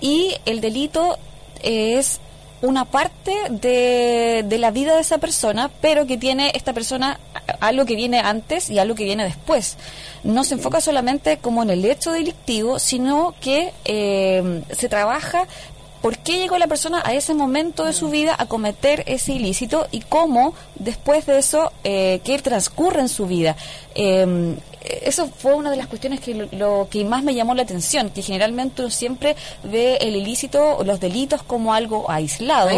[0.00, 1.16] y el delito
[1.62, 2.20] es
[2.62, 7.18] una parte de, de, la vida de esa persona, pero que tiene esta persona
[7.60, 9.76] algo que viene antes y algo que viene después.
[10.24, 15.46] No se enfoca solamente como en el hecho delictivo, sino que eh, se trabaja
[16.00, 19.86] por qué llegó la persona a ese momento de su vida a cometer ese ilícito
[19.90, 23.56] y cómo después de eso, eh, qué transcurre en su vida.
[23.94, 24.56] Eh,
[25.02, 28.22] eso fue una de las cuestiones que lo, que más me llamó la atención, que
[28.22, 32.70] generalmente uno siempre ve el ilícito o los delitos como algo aislado,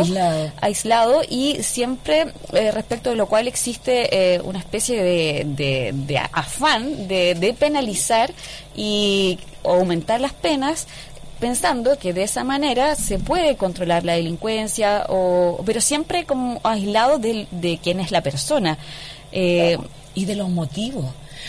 [0.61, 7.37] aislado, y siempre eh, respecto de lo cual existe una especie de, de afán de,
[7.37, 8.33] de penalizar
[8.75, 10.89] y aumentar las penas
[11.43, 17.19] pensando que de esa manera se puede controlar la delincuencia, o, pero siempre como aislado
[17.19, 18.79] de, de quién es la persona.
[19.33, 19.77] Eh,
[20.15, 21.07] y de los motivos.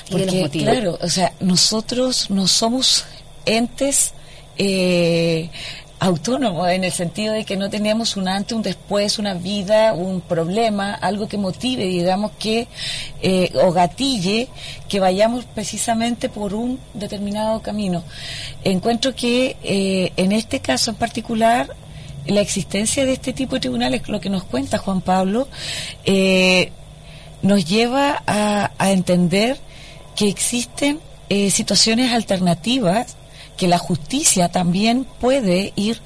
[0.09, 3.05] Porque, claro, o sea, nosotros no somos
[3.45, 4.13] entes
[4.57, 5.49] eh,
[6.03, 10.19] autónomo en el sentido de que no teníamos un antes, un después, una vida, un
[10.19, 12.67] problema, algo que motive, digamos, que
[13.21, 14.49] eh, o gatille
[14.89, 18.03] que vayamos precisamente por un determinado camino.
[18.65, 21.69] Encuentro que eh, en este caso en particular
[22.25, 25.47] la existencia de este tipo de tribunales, lo que nos cuenta Juan Pablo,
[26.03, 26.71] eh,
[27.41, 29.57] nos lleva a, a, entender
[30.15, 30.99] que existen
[31.49, 33.17] situaciones alternativas
[33.57, 36.01] que la justicia también puede ir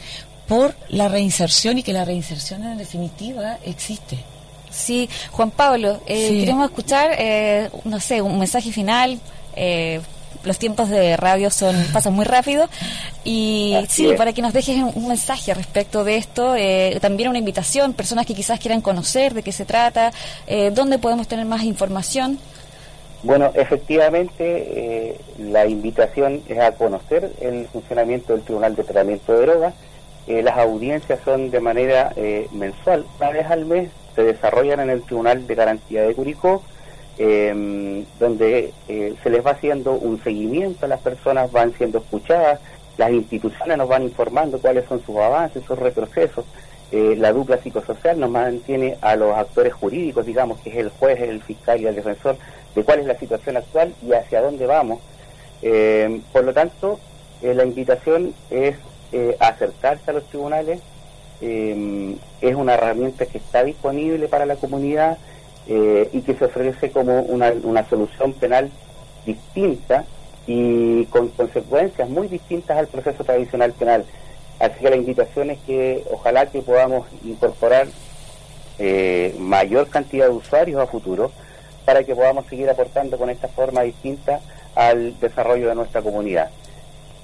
[0.48, 4.18] por la reinserción y que la reinserción en definitiva existe.
[4.70, 9.20] Sí, Juan Pablo, eh, queremos escuchar, eh, no sé, un mensaje final.
[9.56, 10.02] Eh,
[10.44, 12.70] los tiempos de radio son pasan muy rápido
[13.26, 16.54] y sí, para que nos dejes un, mensaje respecto de esto,
[17.02, 20.14] también una invitación, personas que quizás quieran conocer de qué se trata,
[20.74, 22.40] dónde podemos tener más información.
[23.24, 29.46] Bueno, efectivamente, eh, la invitación es a conocer el funcionamiento del Tribunal de Tratamiento de
[29.46, 29.74] Drogas.
[30.28, 34.90] Eh, las audiencias son de manera eh, mensual, una vez al mes se desarrollan en
[34.92, 36.62] el Tribunal de Garantía de Curicó,
[37.18, 42.60] em, donde se les va haciendo un seguimiento a las personas, van siendo escuchadas,
[42.98, 46.46] las instituciones nos van informando cuáles son sus avances, sus retrocesos.
[46.92, 51.42] la dupla psicosocial nos mantiene a los actores jurídicos, digamos, que es el juez, el
[51.42, 52.38] fiscal y el defensor,
[52.78, 55.00] de cuál es la situación actual y hacia dónde vamos.
[55.64, 57.00] Eh, por lo tanto,
[57.42, 58.76] eh, la invitación es
[59.12, 60.80] eh, acercarse a los tribunales,
[61.40, 65.20] es una herramienta que está disponible para la comunidad
[65.68, 68.72] y que se ofrece como una, una solución penal
[69.24, 70.06] distinta
[70.48, 74.04] y con consecuencias muy distintas al proceso tradicional penal.
[74.58, 77.88] Así que la invitación es que ojalá que podamos incorporar
[79.38, 81.32] mayor cantidad de usuarios a futuro
[81.88, 84.42] para que podamos seguir aportando con esta forma distinta
[84.76, 86.50] al desarrollo de nuestra comunidad.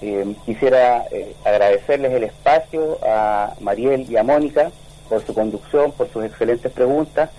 [0.02, 4.72] Eh, quisiera eh, agradecerles el espacio a Mariel y a Mónica
[5.10, 7.30] por su conducción, por sus excelentes preguntas,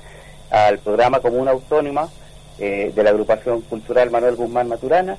[0.51, 2.11] al programa Comuna Autónoma
[2.59, 5.17] eh, de la agrupación cultural Manuel Guzmán Maturana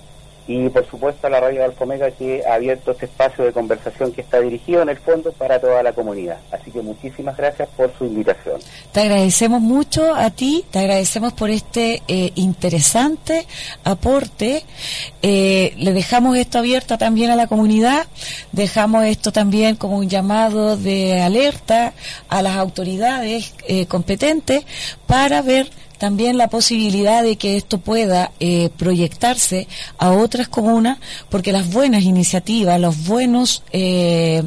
[0.48, 4.22] y por supuesto a la radio Alfomega que ha abierto este espacio de conversación que
[4.22, 6.38] está dirigido en el fondo para toda la comunidad.
[6.52, 8.60] Así que muchísimas gracias por su invitación.
[8.92, 13.48] Te agradecemos mucho a ti, te agradecemos por este eh, interesante
[13.84, 14.64] aporte.
[15.22, 18.06] Eh, le dejamos esto abierto también a la comunidad,
[18.52, 21.94] dejamos esto también como un llamado de alerta
[22.30, 24.64] a las autoridades eh, competentes
[25.08, 29.68] para ver también la posibilidad de que esto pueda eh, proyectarse
[29.98, 30.98] a otras comunas,
[31.30, 34.44] porque las buenas iniciativas, los buenos, eh,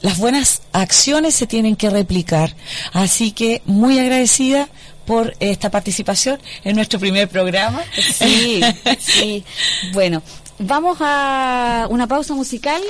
[0.00, 2.54] las buenas acciones se tienen que replicar.
[2.92, 4.68] Así que muy agradecida
[5.06, 7.82] por esta participación en nuestro primer programa.
[7.94, 8.60] Sí,
[8.98, 9.44] sí.
[9.94, 10.22] Bueno,
[10.58, 12.82] vamos a una pausa musical.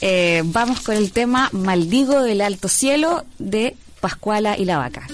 [0.00, 5.06] Eh, vamos con el tema Maldigo del Alto Cielo de Pascuala y La Vaca.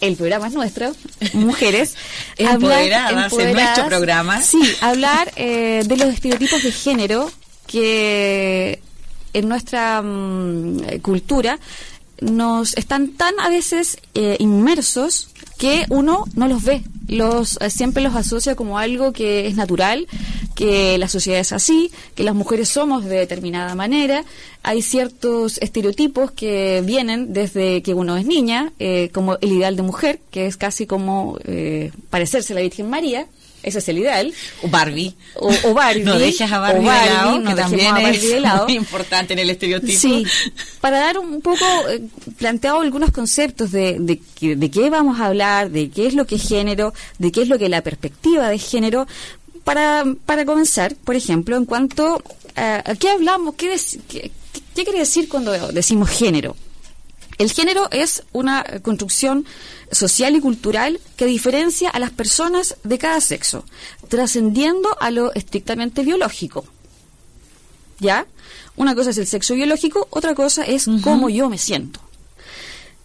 [0.00, 0.92] el programa es nuestro,
[1.32, 1.94] mujeres,
[2.36, 4.42] Empoderadas, es nuestro programa.
[4.42, 7.30] Sí, hablar eh, de los estereotipos de género
[7.66, 8.80] que
[9.32, 11.58] en nuestra mm, cultura
[12.20, 18.02] nos están tan a veces eh, inmersos que uno no los ve, los eh, siempre
[18.02, 20.06] los asocia como algo que es natural,
[20.54, 24.24] que la sociedad es así, que las mujeres somos de determinada manera.
[24.62, 29.82] Hay ciertos estereotipos que vienen desde que uno es niña, eh, como el ideal de
[29.82, 33.26] mujer, que es casi como eh, parecerse a la Virgen María.
[33.62, 34.32] Ese es el ideal.
[34.62, 35.14] O Barbie.
[35.34, 36.04] O, o Barbie.
[36.04, 38.64] No dejes a Barbie, de lado, no que también es de lado.
[38.64, 39.98] muy importante en el estereotipo.
[39.98, 40.24] Sí,
[40.80, 42.02] para dar un poco eh,
[42.38, 46.48] planteado algunos conceptos de, de, qué vamos a hablar, de qué es lo que es
[46.48, 49.06] género, de qué es lo que es la perspectiva de género,
[49.64, 52.22] para, para comenzar, por ejemplo, en cuanto
[52.54, 53.76] a, a qué hablamos, qué,
[54.08, 54.30] qué,
[54.74, 56.56] qué quiere decir cuando decimos género.
[57.38, 59.44] El género es una construcción
[59.92, 63.64] social y cultural que diferencia a las personas de cada sexo,
[64.08, 66.64] trascendiendo a lo estrictamente biológico.
[67.98, 68.26] ¿Ya?
[68.76, 72.00] Una cosa es el sexo biológico, otra cosa es cómo yo me siento.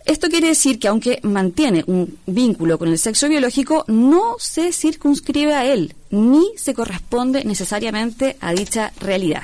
[0.05, 5.53] Esto quiere decir que aunque mantiene un vínculo con el sexo biológico, no se circunscribe
[5.53, 9.43] a él, ni se corresponde necesariamente a dicha realidad.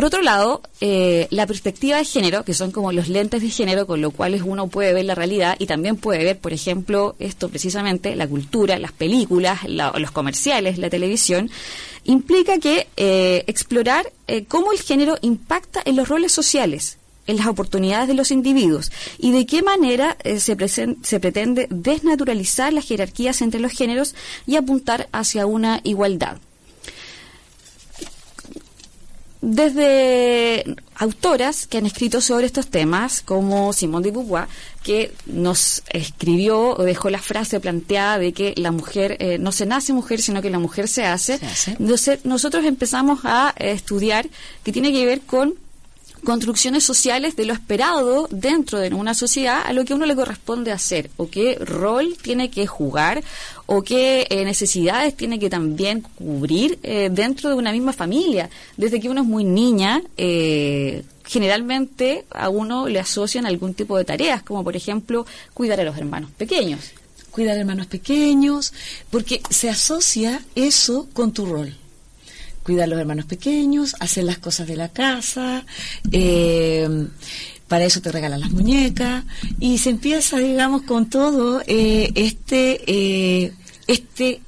[0.00, 3.86] Por otro lado, eh, la perspectiva de género, que son como los lentes de género
[3.86, 7.50] con los cuales uno puede ver la realidad y también puede ver, por ejemplo, esto
[7.50, 11.50] precisamente, la cultura, las películas, la- los comerciales, la televisión,
[12.04, 16.96] implica que eh, explorar eh, cómo el género impacta en los roles sociales,
[17.26, 23.42] en las oportunidades de los individuos y de qué manera se pretende desnaturalizar las jerarquías
[23.42, 24.14] entre los géneros
[24.46, 26.38] y apuntar hacia una igualdad
[29.42, 34.48] desde autoras que han escrito sobre estos temas, como Simone de Beauvoir,
[34.82, 39.66] que nos escribió o dejó la frase planteada de que la mujer eh, no se
[39.66, 41.38] nace mujer, sino que la mujer se hace.
[41.38, 41.70] Se hace.
[41.78, 44.28] Entonces, nosotros empezamos a eh, estudiar
[44.62, 45.54] que tiene que ver con
[46.24, 50.72] construcciones sociales de lo esperado dentro de una sociedad a lo que uno le corresponde
[50.72, 53.22] hacer o qué rol tiene que jugar
[53.72, 58.50] o qué eh, necesidades tiene que también cubrir eh, dentro de una misma familia.
[58.76, 64.04] Desde que uno es muy niña, eh, generalmente a uno le asocian algún tipo de
[64.04, 65.24] tareas, como por ejemplo
[65.54, 66.80] cuidar a los hermanos pequeños.
[67.30, 68.72] Cuidar hermanos pequeños,
[69.08, 71.72] porque se asocia eso con tu rol.
[72.64, 75.64] Cuidar los hermanos pequeños, hacer las cosas de la casa,
[76.10, 76.88] eh,
[77.70, 79.24] para eso te regalan las muñecas,
[79.60, 83.52] y se empieza, digamos, con todo eh, este, eh,
[83.86, 84.40] este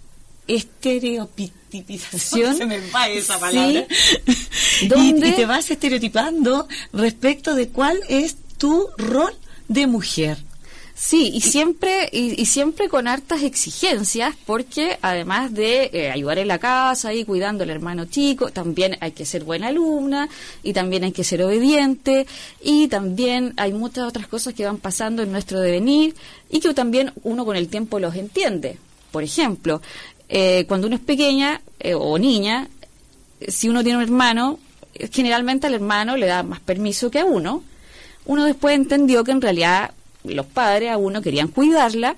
[0.48, 3.40] estereotipización, se me va esa Sí.
[3.40, 3.86] palabra,
[4.82, 5.28] y, ¿Dónde?
[5.28, 9.32] y te vas estereotipando respecto de cuál es tu rol
[9.68, 10.38] de mujer.
[11.04, 16.46] Sí, y siempre y, y siempre con hartas exigencias, porque además de eh, ayudar en
[16.46, 20.28] la casa y cuidando al hermano chico, también hay que ser buena alumna
[20.62, 22.28] y también hay que ser obediente
[22.62, 26.14] y también hay muchas otras cosas que van pasando en nuestro devenir
[26.48, 28.78] y que también uno con el tiempo los entiende.
[29.10, 29.82] Por ejemplo,
[30.28, 32.68] eh, cuando uno es pequeña eh, o niña,
[33.48, 34.60] si uno tiene un hermano,
[35.10, 37.64] generalmente al hermano le da más permiso que a uno.
[38.24, 42.16] Uno después entendió que en realidad los padres a uno querían cuidarla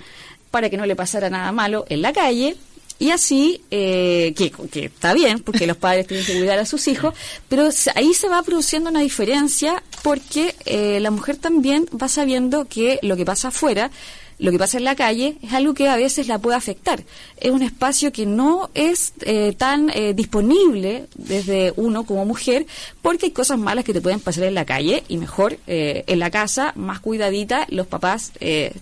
[0.50, 2.56] para que no le pasara nada malo en la calle.
[3.00, 6.86] Y así, eh, que, que, está bien, porque los padres tienen que cuidar a sus
[6.86, 7.12] hijos,
[7.48, 13.00] pero ahí se va produciendo una diferencia porque eh, la mujer también va sabiendo que
[13.02, 13.90] lo que pasa afuera
[14.38, 17.02] lo que pasa en la calle es algo que a veces la puede afectar.
[17.40, 22.66] Es un espacio que no es eh, tan eh, disponible desde uno como mujer
[23.02, 26.18] porque hay cosas malas que te pueden pasar en la calle y mejor eh, en
[26.18, 28.32] la casa, más cuidadita, los papás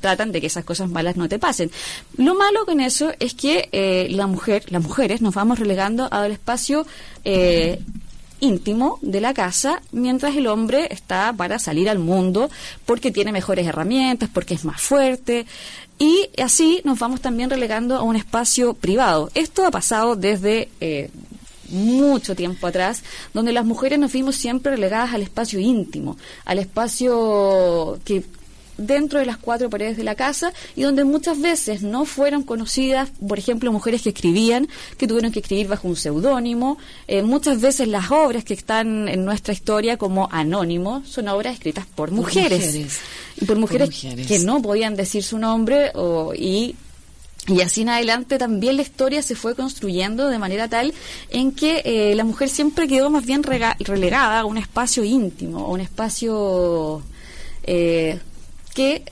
[0.00, 1.70] tratan de que esas cosas malas no te pasen.
[2.16, 6.86] Lo malo con eso es que la mujer, las mujeres nos vamos relegando al espacio
[8.42, 12.50] íntimo de la casa, mientras el hombre está para salir al mundo
[12.84, 15.46] porque tiene mejores herramientas, porque es más fuerte.
[15.98, 19.30] Y así nos vamos también relegando a un espacio privado.
[19.34, 21.10] Esto ha pasado desde eh,
[21.68, 28.00] mucho tiempo atrás, donde las mujeres nos vimos siempre relegadas al espacio íntimo, al espacio
[28.04, 28.24] que
[28.78, 33.10] dentro de las cuatro paredes de la casa y donde muchas veces no fueron conocidas,
[33.26, 34.68] por ejemplo, mujeres que escribían,
[34.98, 36.78] que tuvieron que escribir bajo un seudónimo.
[37.08, 41.86] Eh, muchas veces las obras que están en nuestra historia como anónimo son obras escritas
[41.86, 43.08] por mujeres.
[43.40, 43.90] Y por mujeres,
[44.28, 46.76] que no podían decir su nombre o, y
[47.48, 50.94] y así en adelante también la historia se fue construyendo de manera tal
[51.28, 55.68] en que eh, la mujer siempre quedó más bien relegada a un espacio íntimo, a
[55.70, 57.02] un espacio
[57.64, 58.20] eh,
[58.74, 59.04] que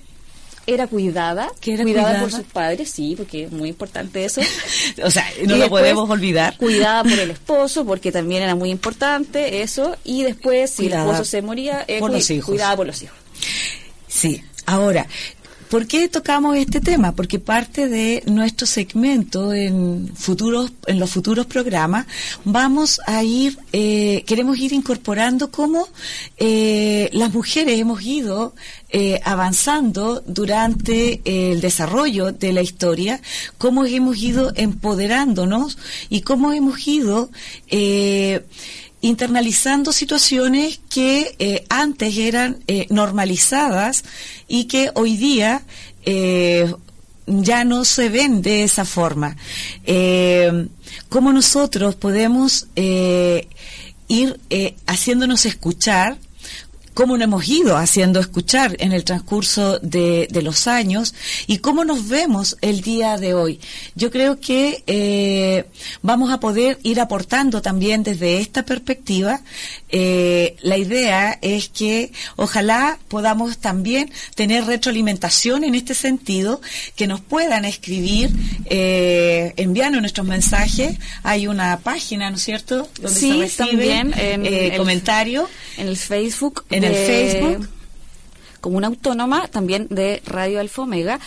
[0.66, 4.40] era cuidada, que era cuidada, por sus padres, sí, porque es muy importante eso.
[5.02, 6.56] o sea, no lo podemos olvidar.
[6.56, 11.24] Cuidada por el esposo, porque también era muy importante eso, y después, si el esposo
[11.24, 12.46] se moría, eh, por los hijos.
[12.46, 13.16] cuidada por los hijos.
[14.06, 15.06] Sí, ahora,
[15.70, 17.12] ¿Por qué tocamos este tema?
[17.12, 22.06] Porque parte de nuestro segmento en futuros, en los futuros programas,
[22.44, 25.86] vamos a ir, eh, queremos ir incorporando cómo
[26.38, 28.52] eh, las mujeres hemos ido
[28.88, 33.20] eh, avanzando durante el desarrollo de la historia,
[33.56, 35.78] cómo hemos ido empoderándonos
[36.08, 37.30] y cómo hemos ido
[39.00, 44.04] internalizando situaciones que eh, antes eran eh, normalizadas
[44.46, 45.62] y que hoy día
[46.04, 46.72] eh,
[47.26, 49.36] ya no se ven de esa forma.
[51.08, 54.40] ¿Cómo nosotros podemos ir
[54.86, 56.18] haciéndonos escuchar
[56.94, 61.14] cómo nos hemos ido haciendo escuchar en el transcurso de, los años
[61.46, 63.60] y cómo nos vemos el día de hoy.
[63.94, 65.66] Yo creo que eh,
[66.02, 69.40] vamos a poder ir aportando también desde esta perspectiva.
[69.90, 76.60] Eh, la idea es que ojalá podamos también tener retroalimentación en este sentido,
[76.96, 78.30] que nos puedan escribir,
[78.66, 80.98] eh, enviando nuestros mensajes.
[81.22, 85.48] Hay una página, ¿no es cierto?, donde sí, se también en eh, comentario.
[85.76, 87.68] En el Facebook en el Facebook
[88.60, 91.18] como una autónoma también de Radio Alfa Omega.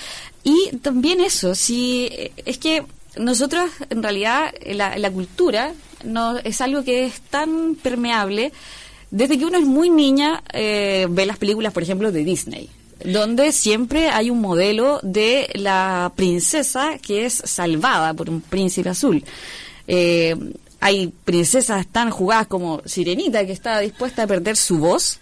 [0.43, 2.09] Y también eso si
[2.45, 2.83] es que
[3.17, 5.73] nosotros en realidad la, la cultura
[6.03, 8.51] no es algo que es tan permeable
[9.11, 12.69] desde que uno es muy niña eh, ve las películas por ejemplo de Disney
[13.05, 19.23] donde siempre hay un modelo de la princesa que es salvada por un príncipe azul.
[19.87, 20.35] Eh,
[20.79, 25.19] hay princesas tan jugadas como Sirenita que está dispuesta a perder su voz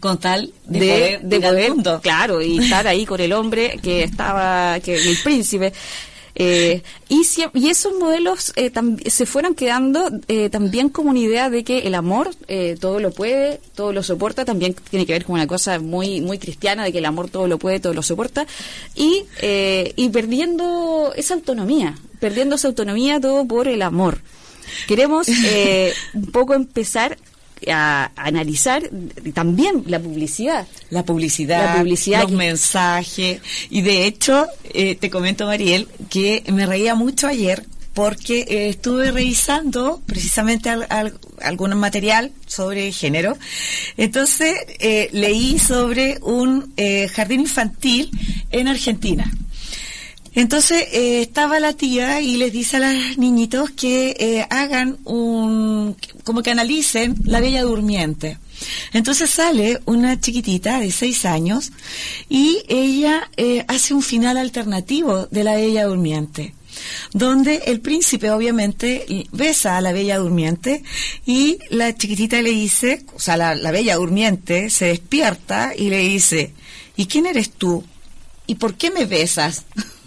[0.00, 1.72] con tal de, poder,
[2.02, 5.72] claro, y estar ahí con el hombre que estaba, que el príncipe.
[6.42, 7.22] Eh, y,
[7.54, 8.72] y esos modelos eh,
[9.06, 12.30] se fueron quedando eh, también como una idea de que el amor
[12.80, 16.38] todo lo puede, todo lo soporta, también tiene que ver con una cosa muy muy
[16.38, 18.46] cristiana de que el amor todo lo puede, todo lo soporta,
[18.94, 24.22] y, y perdiendo esa autonomía, perdiendo esa autonomía todo por el amor.
[24.86, 25.28] Queremos
[26.14, 27.18] un poco empezar
[27.68, 28.82] a, analizar
[29.34, 30.66] también la publicidad.
[30.90, 33.40] La publicidad, publicidad los mensajes.
[33.68, 37.64] Y de hecho, eh, te comento, Mariel, que me reía mucho ayer
[37.94, 43.36] porque eh, estuve revisando precisamente algún material sobre género.
[43.96, 46.72] Entonces eh, leí sobre un
[47.12, 48.10] jardín infantil
[48.50, 49.30] en Argentina.
[50.34, 55.96] Entonces eh, estaba la tía y les dice a los niñitos que eh, hagan un,
[56.24, 58.38] como que analicen la Bella Durmiente.
[58.92, 61.72] Entonces sale una chiquitita de seis años
[62.28, 66.54] y ella eh, hace un final alternativo de la Bella Durmiente
[67.12, 70.84] donde el príncipe obviamente besa a la bella durmiente
[71.26, 75.98] y la chiquitita le dice, o sea, la, la, bella durmiente se despierta y le
[75.98, 76.52] dice,
[76.96, 77.84] ¿y quién eres tú?
[78.46, 79.64] ¿Y por qué me besas?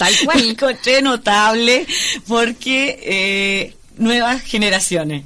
[0.00, 0.48] Tal cual.
[0.48, 1.86] Encontré notable
[2.26, 5.24] porque eh, nuevas generaciones.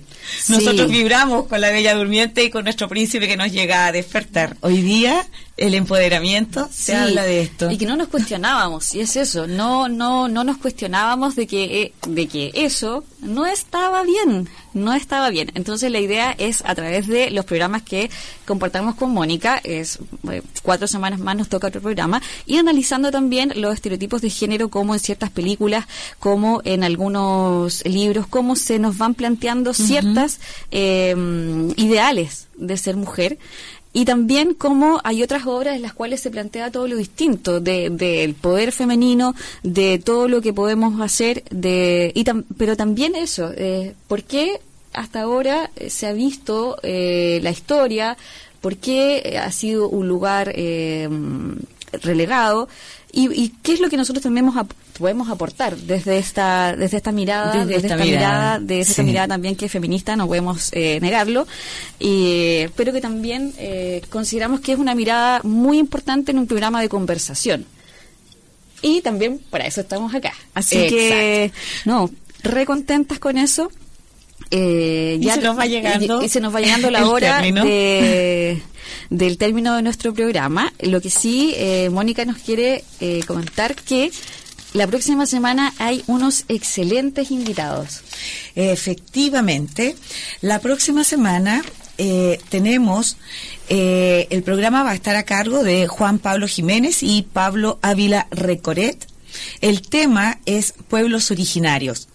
[0.48, 4.56] Nosotros vibramos con la Bella Durmiente y con nuestro príncipe que nos llega a despertar.
[4.62, 5.24] Hoy día
[5.56, 7.70] el empoderamiento, se habla de esto.
[7.70, 11.82] Y que no nos cuestionábamos, y es eso, no, no, no nos cuestionábamos de que,
[11.82, 15.52] eh, de que eso no estaba bien, no estaba bien.
[15.54, 18.10] Entonces la idea es a través de los programas que
[18.46, 23.52] comportamos con Mónica, es eh, cuatro semanas más nos toca otro programa, y analizando también
[23.54, 25.86] los estereotipos de género como en ciertas películas,
[26.18, 30.40] como en algunos libros, cómo se nos van planteando ciertas
[30.72, 31.14] eh,
[31.76, 33.38] ideales de ser mujer
[33.94, 37.96] y también como hay otras obras en las cuales se plantea todo lo distinto del
[37.96, 42.24] de, poder femenino, de todo lo que podemos hacer, de y
[42.58, 44.60] pero también eso, eh, ¿por qué
[44.92, 48.16] hasta ahora eh, se ha visto eh, la historia?
[48.60, 51.08] ¿Por qué ha sido un lugar eh,
[52.02, 52.68] relegado?
[53.16, 54.50] ¿Y, qué es lo que nosotros también
[54.98, 59.66] podemos aportar desde esta desde esta mirada desde, esta, mirada, de esta mirada también que
[59.66, 61.46] es feminista no podemos eh, negarlo
[62.00, 66.80] y, pero que también eh, consideramos que es una mirada muy importante en un programa
[66.80, 67.66] de conversación.
[68.82, 70.34] Y también para eso estamos acá.
[70.52, 71.52] Así que
[71.86, 72.10] no
[72.42, 73.70] recontentas con eso
[74.50, 78.62] eh, ya se nos va llegando y, se nos va llegando la hora de
[79.10, 80.72] del término de nuestro programa.
[80.80, 84.10] Lo que sí, eh, Mónica nos quiere eh, comentar que
[84.72, 88.02] la próxima semana hay unos excelentes invitados.
[88.56, 89.94] Efectivamente,
[90.40, 91.62] la próxima semana
[91.96, 93.16] eh, tenemos,
[93.68, 99.06] el programa va a estar a cargo de Juan Pablo Jiménez y Pablo Ávila Recoret.
[99.60, 102.08] El tema es pueblos originarios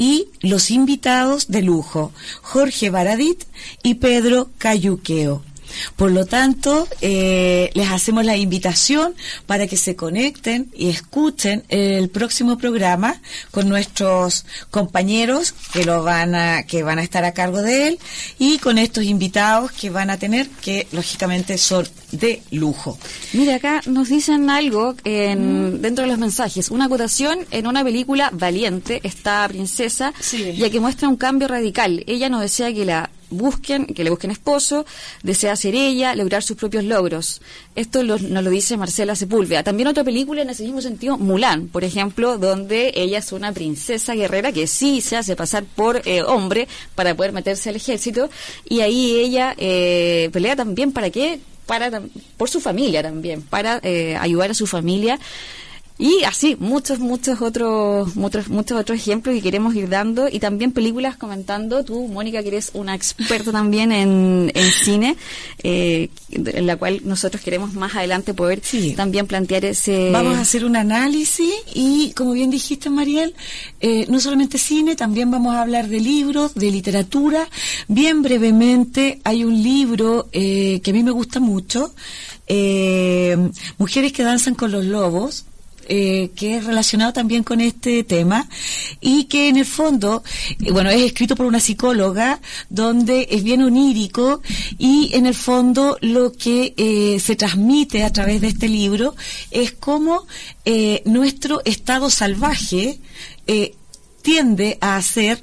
[0.00, 2.10] y los invitados de lujo,
[2.40, 3.44] Jorge Baradit
[3.82, 5.42] y Pedro Cayuqueo.
[5.96, 9.14] Por lo tanto, eh, les hacemos la invitación
[9.46, 13.20] para que se conecten y escuchen el próximo programa
[13.50, 17.98] con nuestros compañeros que lo van a que van a estar a cargo de él
[18.38, 22.98] y con estos invitados que van a tener que lógicamente son de lujo.
[23.32, 25.80] Mira, acá nos dicen algo en, mm.
[25.80, 26.70] dentro de los mensajes.
[26.70, 30.12] Una acotación en una película valiente, esta princesa,
[30.56, 32.04] ya que muestra un cambio radical.
[32.06, 34.84] Ella no desea que la busquen, que le busquen esposo,
[35.22, 37.40] desea ser ella, lograr sus propios logros.
[37.74, 39.62] Esto nos lo dice Marcela Sepúlveda.
[39.62, 44.14] También otra película en ese mismo sentido, Mulan, por ejemplo, donde ella es una princesa
[44.14, 48.30] guerrera que sí se hace pasar por eh, hombre para poder meterse al ejército
[48.68, 52.02] y ahí ella eh, pelea también para qué, para
[52.36, 55.18] por su familia también, para eh, ayudar a su familia
[56.00, 60.72] y así, muchos, muchos otros, muchos, muchos otros ejemplos que queremos ir dando y también
[60.72, 61.84] películas comentando.
[61.84, 65.18] Tú, Mónica, que eres una experta también en, en cine,
[65.62, 68.62] eh, en la cual nosotros queremos más adelante poder
[68.96, 70.08] también plantear ese...
[70.10, 73.34] Vamos a hacer un análisis y, como bien dijiste, Mariel,
[73.82, 77.46] eh, no solamente cine, también vamos a hablar de libros, de literatura.
[77.88, 81.94] Bien brevemente, hay un libro eh, que a mí me gusta mucho,
[83.78, 85.44] Mujeres que danzan con los lobos,
[85.92, 88.48] eh, que es relacionado también con este tema
[89.00, 90.22] y que en el fondo,
[90.60, 94.40] eh, bueno, es escrito por una psicóloga donde es bien onírico
[94.78, 99.16] y en el fondo lo que eh, se transmite a través de este libro
[99.50, 100.28] es cómo
[101.06, 103.00] nuestro estado salvaje
[104.22, 105.42] tiende a ser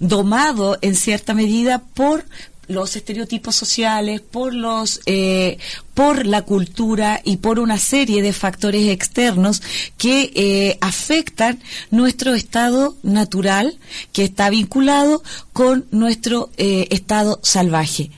[0.00, 2.24] domado en cierta medida por
[2.70, 5.58] los estereotipos sociales, por los, eh,
[5.92, 9.62] por la cultura y por una serie de factores externos
[9.98, 11.60] que eh, afectan
[11.90, 13.78] nuestro estado natural,
[14.12, 15.22] que está vinculado
[15.52, 18.10] con nuestro eh, estado salvaje.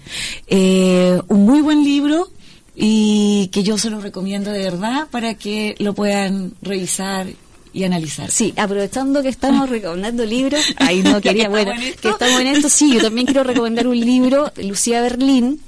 [0.49, 2.31] un muy buen libro
[2.75, 7.27] y que yo se lo recomiendo de verdad para que lo puedan revisar
[7.73, 8.31] y analizar.
[8.31, 12.95] Sí, aprovechando que estamos recomendando libros, ahí no quería, bueno, que estamos en esto, sí,
[12.95, 15.61] yo también quiero recomendar un libro, Lucía Berlín,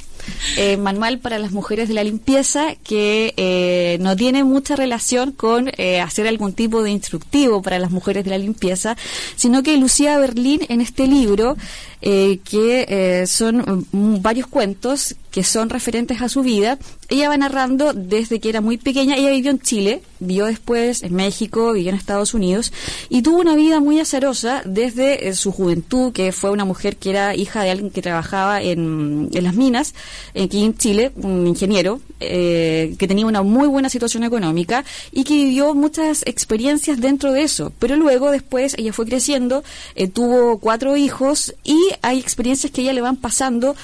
[0.56, 5.70] eh, manual para las mujeres de la limpieza que eh, no tiene mucha relación con
[5.76, 8.97] eh, hacer algún tipo de instructivo para las mujeres de la limpieza,
[9.36, 11.56] sino que Lucía Berlín en este libro,
[12.01, 16.78] que son mm, varios cuentos que son referentes a su vida,
[17.09, 21.12] ella va narrando desde que era muy pequeña, ella vivió en Chile, vivió después en
[21.12, 22.73] México, vivió en Estados Unidos
[23.09, 27.11] y tuvo una vida muy azarosa desde eh, su juventud, que fue una mujer que
[27.11, 29.94] era hija de alguien que trabajaba en, en las minas,
[30.40, 35.35] aquí en Chile, un ingeniero, eh, que tenía una muy buena situación económica y que
[35.35, 37.73] vivió muchas experiencias dentro de eso.
[37.81, 39.65] Pero luego, después, ella fue creciendo,
[39.97, 43.74] eh, tuvo cuatro hijos y hay experiencias que ella le van pasando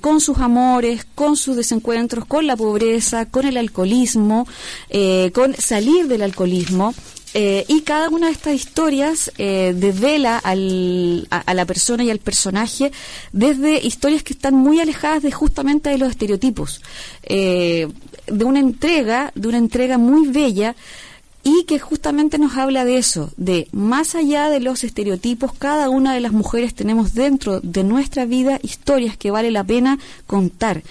[0.00, 0.67] con sus amores,
[1.14, 4.46] con sus desencuentros, con la pobreza, con el alcoholismo,
[5.32, 6.94] con salir del alcoholismo
[7.34, 12.10] Eh, y cada una de estas historias eh, desvela al, a, a la persona y
[12.10, 12.90] al personaje
[13.32, 16.80] desde historias que están muy alejadas de justamente de los estereotipos.
[17.22, 17.88] Eh,
[18.26, 20.74] de una entrega, de una entrega muy bella
[21.42, 26.12] y que justamente nos habla de eso, de más allá de los estereotipos, cada una
[26.12, 30.82] de las mujeres tenemos dentro de nuestra vida historias que vale la pena contar.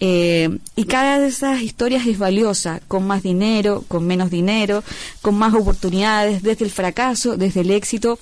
[0.00, 4.82] Eh, y cada de esas historias es valiosa, con más dinero, con menos dinero,
[5.22, 8.18] con más oportunidades, desde el fracaso, desde el éxito.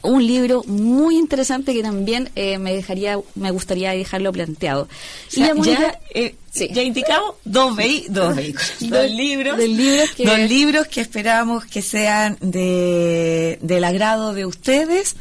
[0.00, 4.84] Un libro muy interesante que también eh, me dejaría, me gustaría dejarlo planteado.
[4.84, 4.88] O
[5.28, 6.68] sea, la Mónica- ya, eh, Sí.
[6.70, 11.64] ya indicamos dos, vehi- dos vehículos, dos libros, dos libros que- dos libros que esperamos
[11.64, 15.16] que sean de, del agrado de ustedes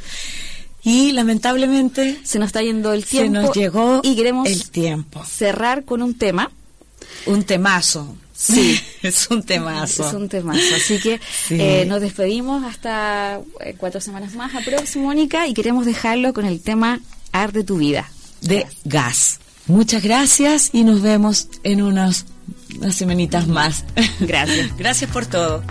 [0.84, 5.24] y lamentablemente se nos está yendo el se tiempo nos llegó y queremos el tiempo.
[5.26, 6.52] cerrar con un tema.
[7.26, 8.16] Un temazo.
[8.36, 8.80] Sí.
[9.04, 10.08] es un temazo.
[10.08, 10.76] Es un temazo.
[10.76, 11.56] Así que Sí.
[11.60, 16.46] eh, nos despedimos hasta eh, cuatro semanas más a próximo, Mónica, y queremos dejarlo con
[16.46, 17.00] el tema
[17.32, 18.10] Arde tu vida.
[18.42, 19.38] de gas.
[19.68, 22.26] Muchas gracias y nos vemos en unas,
[22.78, 23.86] unas semanitas más.
[24.20, 24.76] Gracias.
[24.78, 25.64] gracias por todo.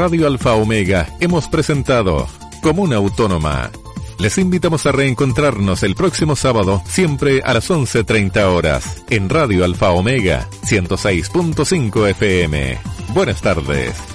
[0.00, 2.26] Radio Alfa Omega hemos presentado
[2.62, 3.70] Comuna Autónoma.
[4.18, 9.90] Les invitamos a reencontrarnos el próximo sábado, siempre a las 11.30 horas, en Radio Alfa
[9.90, 12.78] Omega 106.5 FM.
[13.12, 14.09] Buenas tardes.